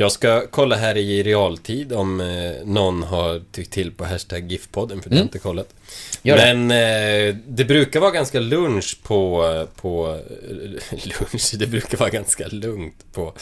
[0.00, 5.02] Jag ska kolla här i realtid om eh, någon har tyckt till på hashtag GIF-podden,
[5.02, 5.68] för det har jag inte kollat.
[5.72, 5.78] Mm.
[6.22, 6.54] Gör det.
[6.54, 6.70] Men
[7.30, 9.66] eh, det brukar vara ganska lunch på...
[9.80, 10.20] på
[10.90, 13.34] lunch, det brukar vara ganska lugnt på,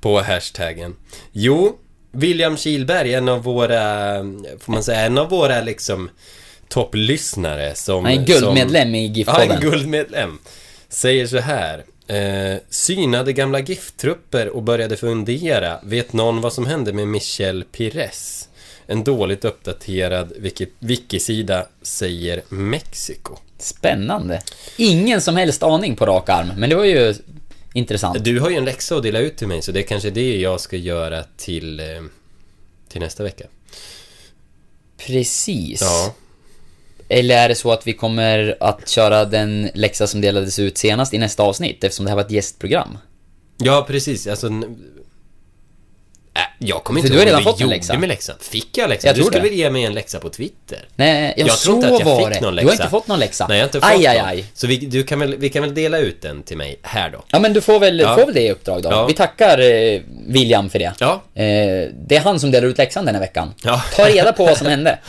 [0.00, 0.96] på hashtaggen.
[1.32, 1.78] Jo,
[2.12, 4.16] William Kihlberg, en av våra,
[4.58, 6.10] får man säga, en av våra liksom
[6.68, 8.04] topplyssnare som...
[8.04, 9.54] Han är guldmedlem i Ja, GIF-podden.
[9.54, 10.38] en guldmedlem.
[10.88, 11.84] Säger så här.
[12.06, 15.80] Eh, synade gamla GIF-trupper och började fundera.
[15.82, 18.48] Vet någon vad som hände med Michel Pires?
[18.86, 23.36] En dåligt uppdaterad wiki- wikisida säger Mexiko.
[23.58, 24.42] Spännande.
[24.76, 27.14] Ingen som helst aning på rak arm, men det var ju
[27.74, 28.24] intressant.
[28.24, 30.36] Du har ju en läxa att dela ut till mig, så det är kanske det
[30.36, 31.86] jag ska göra till, eh,
[32.88, 33.44] till nästa vecka.
[35.06, 35.80] Precis.
[35.80, 36.14] Ja.
[37.12, 41.14] Eller är det så att vi kommer att köra den läxa som delades ut senast
[41.14, 42.98] i nästa avsnitt eftersom det här var ett gästprogram?
[43.58, 44.26] Ja, precis.
[44.26, 44.46] Alltså...
[46.34, 47.98] Äh, jag kommer inte du har ihåg redan om vi fått en gjorde läxa.
[47.98, 48.36] med läxan.
[48.40, 49.08] Fick jag läxan?
[49.08, 50.88] Jag du skulle väl ge mig en läxa på Twitter?
[50.96, 52.40] Nej, ja, Jag så tror inte att jag fick det.
[52.40, 52.82] någon Du har läxa.
[52.82, 53.46] inte fått någon läxa?
[53.48, 54.26] Nej, jag har inte fått aj, aj, någon.
[54.28, 54.44] aj.
[54.54, 57.22] Så vi, du kan väl, vi kan väl dela ut den till mig här då?
[57.28, 58.14] Ja men du får väl, Ja.
[58.16, 58.90] får väl det i uppdrag då.
[58.90, 59.06] Ja.
[59.06, 60.92] Vi tackar eh, William för det.
[60.98, 61.12] Ja.
[61.34, 61.44] Eh,
[62.06, 63.54] det är han som delar ut läxan den här veckan.
[63.64, 63.82] Ja.
[63.96, 64.98] Ta reda på vad som hände.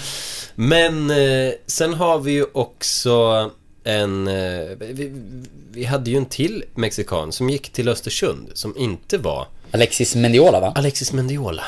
[0.56, 3.52] Men eh, sen har vi ju också
[3.84, 4.28] en...
[4.28, 5.12] Eh, vi,
[5.72, 10.60] vi hade ju en till mexikan som gick till Östersund som inte var Alexis Mendiola
[10.60, 10.72] va?
[10.76, 11.64] Alexis Mendiola.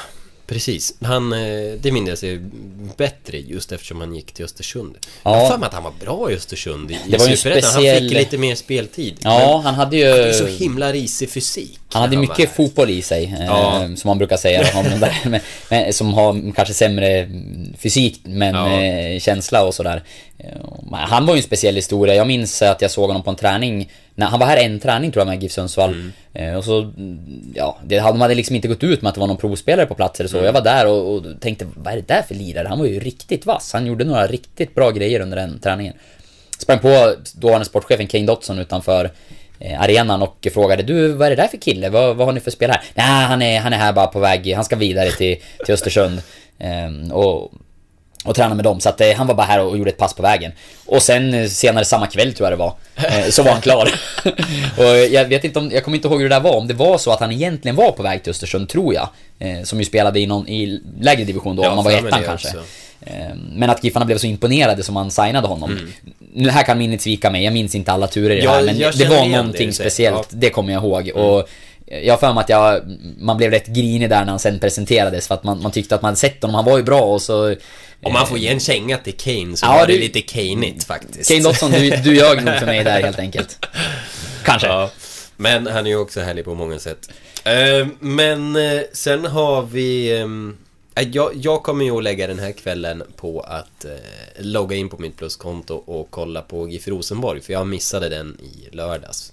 [0.47, 0.93] Precis.
[1.01, 1.39] Han, eh,
[1.81, 2.39] det minns jag
[2.97, 4.97] bättre just eftersom han gick till Östersund.
[5.23, 5.37] Ja.
[5.37, 8.11] Jag har att han var bra i Östersund i, Det var ju speciell- Han fick
[8.11, 9.15] lite mer speltid.
[9.19, 10.03] Ja, han hade ju...
[10.03, 11.79] Det är så himla risig fysik.
[11.89, 13.89] Han hade när mycket var fotboll i sig, eh, Ja.
[13.95, 17.29] som man brukar säga om de där, men, men, som har kanske sämre
[17.79, 18.81] fysik men Ja.
[18.81, 20.03] eh, känsla och sådär.
[20.38, 22.15] Eh, Han var ju en speciell historia.
[22.15, 25.11] Jag minns att jag såg honom på en träning, när han var här en träning
[25.11, 25.89] tror jag med GIF Sundsvall.
[25.89, 26.11] Mm.
[26.33, 29.19] Eh, och så, mm, ja, det, de hade liksom inte gått ut med att det
[29.19, 30.38] var någon provspelare på plats eller så.
[30.38, 30.45] Mm.
[30.45, 32.67] Jag var där och, och tänkte, vad är det där för lirare?
[32.67, 33.73] Han var ju riktigt vass.
[33.73, 35.93] Han gjorde några riktigt bra grejer under den träningen.
[36.59, 39.11] Sprang på dåvarande sportchefen Kane Dotson utanför
[39.59, 41.89] eh, arenan och frågade du, vad är det där för kille?
[41.89, 42.81] Vad, vad har ni för spel här?
[42.93, 46.21] Nej, han är, han är här bara på väg, han ska vidare till, till Östersund.
[46.59, 47.51] Ehm, och,
[48.26, 48.80] och träna med dem.
[48.80, 50.51] Så att eh, han var bara här och gjorde ett pass på vägen.
[50.86, 53.89] Och sen eh, senare samma kväll tror jag det var, eh, så var han klar.
[54.78, 56.73] och jag vet inte om, jag kommer inte ihåg hur det där var, om det
[56.73, 59.09] var så att han egentligen var på väg till Östersund, tror jag.
[59.39, 62.19] Eh, som ju spelade i någon, i lägre division då, Ja, om man var ettan
[62.21, 62.47] det kanske.
[62.47, 62.59] också.
[63.01, 63.13] Eh,
[63.55, 65.80] Men att Giffarna blev så imponerade som man signade honom.
[66.34, 68.63] Nu här kan minnet svika mig, jag minns inte alla turer i det Ja, här,
[68.63, 69.89] men det var det någonting säger.
[69.89, 70.28] speciellt.
[70.32, 70.38] Ja.
[70.39, 71.09] Det kommer jag ihåg.
[71.15, 71.49] Och
[71.86, 72.81] jag har för mig att jag,
[73.17, 76.01] man blev rätt grinig där när han sen presenterades för att man, man tyckte att
[76.01, 77.55] man hade sett honom, han var ju bra och så...
[78.03, 80.83] Om man får ge en känga till Kane så Ja, var det du- lite Kaneigt
[80.83, 81.29] faktiskt.
[81.29, 83.65] Kane Dotson, du, du ljög nog för mig där helt enkelt.
[84.43, 84.67] Kanske.
[84.67, 84.89] Ja,
[85.38, 87.09] men han är ju också härlig på många sätt.
[87.43, 90.17] Eh, men eh, sen har vi...
[90.19, 90.57] ehm,
[90.95, 93.91] eh, jag, jag kommer ju att lägga den här kvällen på att eh,
[94.39, 98.75] logga in på mitt pluskonto och kolla på GIF Rosenborg, för jag missade den i
[98.75, 99.31] lördags.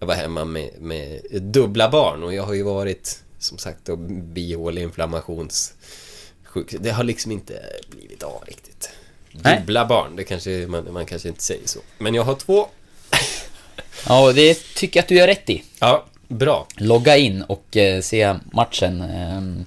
[0.00, 3.96] Jag var hemma med, med dubbla barn och jag har ju varit, som sagt, då,
[3.96, 5.72] bihåleinflammations...
[6.44, 8.90] sjuk- Det har liksom inte blivit av riktigt.
[9.32, 9.58] Nej.
[9.58, 11.78] Dubbla barn, det kanske man, man kanske inte säger så.
[11.98, 12.66] Men jag har två.
[14.08, 15.62] Ja, och det tycker jag att du gör rätt i.
[15.80, 16.66] Ja, bra.
[16.76, 19.00] Logga in och eh, se matchen.
[19.00, 19.64] Eh,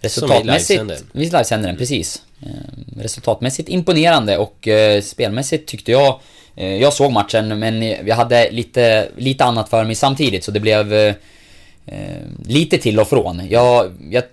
[0.00, 0.70] resultatmässigt...
[0.70, 0.98] livesänder.
[1.12, 2.22] Vi livesänder den, precis.
[2.42, 2.48] Eh,
[2.96, 6.20] resultatmässigt imponerande och eh, spelmässigt tyckte jag...
[6.56, 10.50] Eh, jag såg matchen men eh, jag hade lite, lite annat för mig samtidigt så
[10.50, 11.14] det blev eh,
[11.86, 13.42] eh lite till och från.
[13.48, 14.24] Jag, jag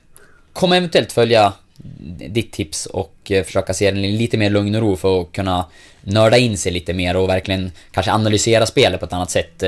[0.53, 1.53] kommer eventuellt följa
[2.30, 5.65] ditt tips och försöka se den i lite mer lugn och ro för att kunna
[6.01, 9.63] nörda in sig lite mer och verkligen kanske analysera spelet på ett annat sätt.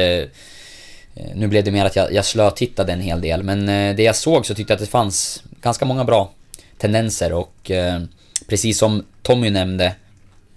[1.34, 4.46] Nu blev det mer att jag, jag slötittade en hel del, men det jag såg
[4.46, 6.32] så tyckte jag att det fanns ganska många bra
[6.78, 7.72] tendenser och
[8.48, 9.96] precis som Tommy nämnde,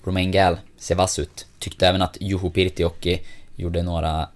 [0.05, 1.47] Romain Gal ser vass ut.
[1.59, 3.21] Tyckte även att Juho Pirtioki
[3.57, 4.29] gjorde några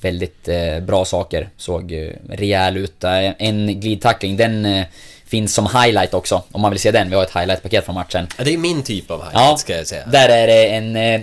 [0.00, 1.48] väldigt eh, bra saker.
[1.56, 3.04] Såg eh, rejäl ut.
[3.04, 4.86] Eh, En glidtackling, den eh,
[5.26, 6.42] finns som highlight också.
[6.52, 7.10] Om man vill se den.
[7.10, 8.26] Vi har ett highlight-paket från matchen.
[8.38, 10.06] Ja, det är min typ av highlight Ja, ska jag säga.
[10.06, 11.20] där är det en, eh,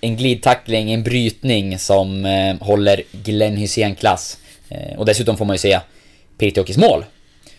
[0.00, 4.38] en glidtackling, en brytning som eh, håller Glenn Hysén-klass.
[4.68, 5.80] Eh, och dessutom får man ju se
[6.38, 7.04] Pirtiokis mål.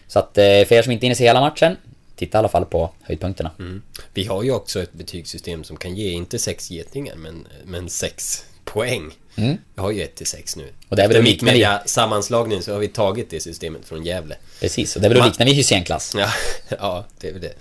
[0.07, 1.77] Så att eh, för er som inte hinner se hela matchen,
[2.16, 3.51] titta i alla fall på höjdpunkterna.
[3.59, 3.82] Mm.
[4.13, 8.45] Vi har ju också ett betygssystem som kan ge, inte sex getingar, men, men sex
[8.66, 9.11] poäng.
[9.36, 9.57] Mm.
[9.76, 10.70] Vi har ju 1 till 6 nu.
[10.89, 13.39] Och det är väl Efter att likna vid- Mittmedia sammanslagning så har vi tagit det
[13.39, 14.38] systemet från Gävle.
[14.59, 16.13] Precis, och det är väl Man- vid Hysén-klass.
[16.18, 16.30] Ja,
[16.80, 17.53] ja, det är väl det.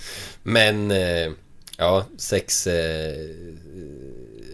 [0.43, 1.31] Men, eh,
[1.79, 2.67] ja, sex...
[2.67, 3.15] Eh,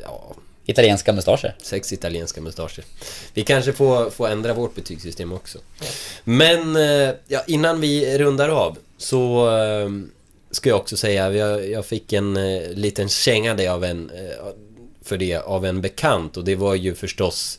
[0.03, 0.35] ja,
[0.67, 1.55] Italienska mustascher.
[1.63, 2.85] sex italienska mustascher.
[3.35, 5.59] Vi kanske får, får ändra vårt betygssystem också.
[6.25, 9.91] Men, eh, ja, innan vi rundar av så eh,
[10.51, 14.47] ska jag också säga, jag, jag fick en eh, liten känga det av en, eh,
[15.03, 17.59] för det av en bekant och det var ju förstås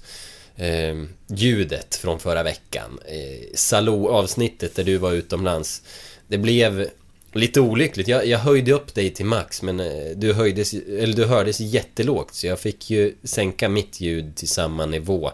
[0.56, 3.00] eh, ljudet från förra veckan.
[3.06, 5.82] Eh, Salou-avsnittet där du var utomlands.
[6.28, 6.90] Det blev
[7.34, 8.08] lite olyckligt.
[8.08, 12.36] Jag, jag höjde upp dig till max men eh, du, höjdes, eller du hördes jättelågt
[12.36, 15.32] så jag fick ju sänka mitt ljud till samma nivå.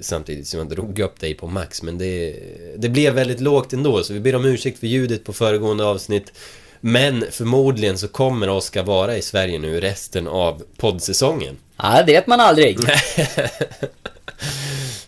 [0.00, 2.36] Samtidigt som jag drog upp dig på max men det,
[2.76, 6.32] det blev väldigt lågt ändå så vi ber om ursäkt för ljudet på föregående avsnitt.
[6.80, 11.56] Men förmodligen så kommer Oskar vara i Sverige nu resten av poddsäsongen.
[11.76, 12.78] Ja, det vet man aldrig.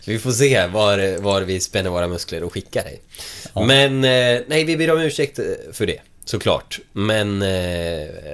[0.07, 3.01] Vi får se var, var vi spänner våra muskler och skickar dig.
[3.53, 6.79] Men, eh, nej, vi ber om ursäkt eh, för det, såklart.
[6.91, 7.49] Men, eh,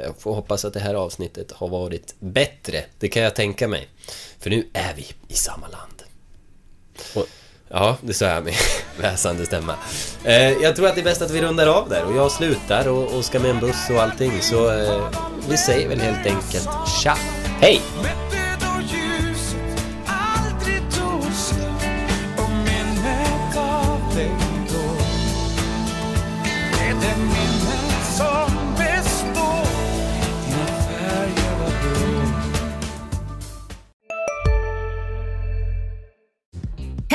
[0.04, 2.84] jag får hoppas att det här avsnittet har varit bättre.
[3.00, 3.88] Det kan jag tänka mig.
[4.40, 5.93] För nu är vi i samma land.
[7.14, 7.28] Och-
[7.76, 8.54] Ja, det sa jag med
[9.02, 9.76] väsande stämma.
[10.24, 12.88] Eh, jag tror att det är bäst att vi rundar av där och jag slutar
[12.88, 14.42] och, och ska med en buss och allting.
[14.42, 15.08] Så eh,
[15.50, 16.70] vi säger väl helt enkelt
[17.04, 17.18] tja!
[17.62, 17.82] Hej!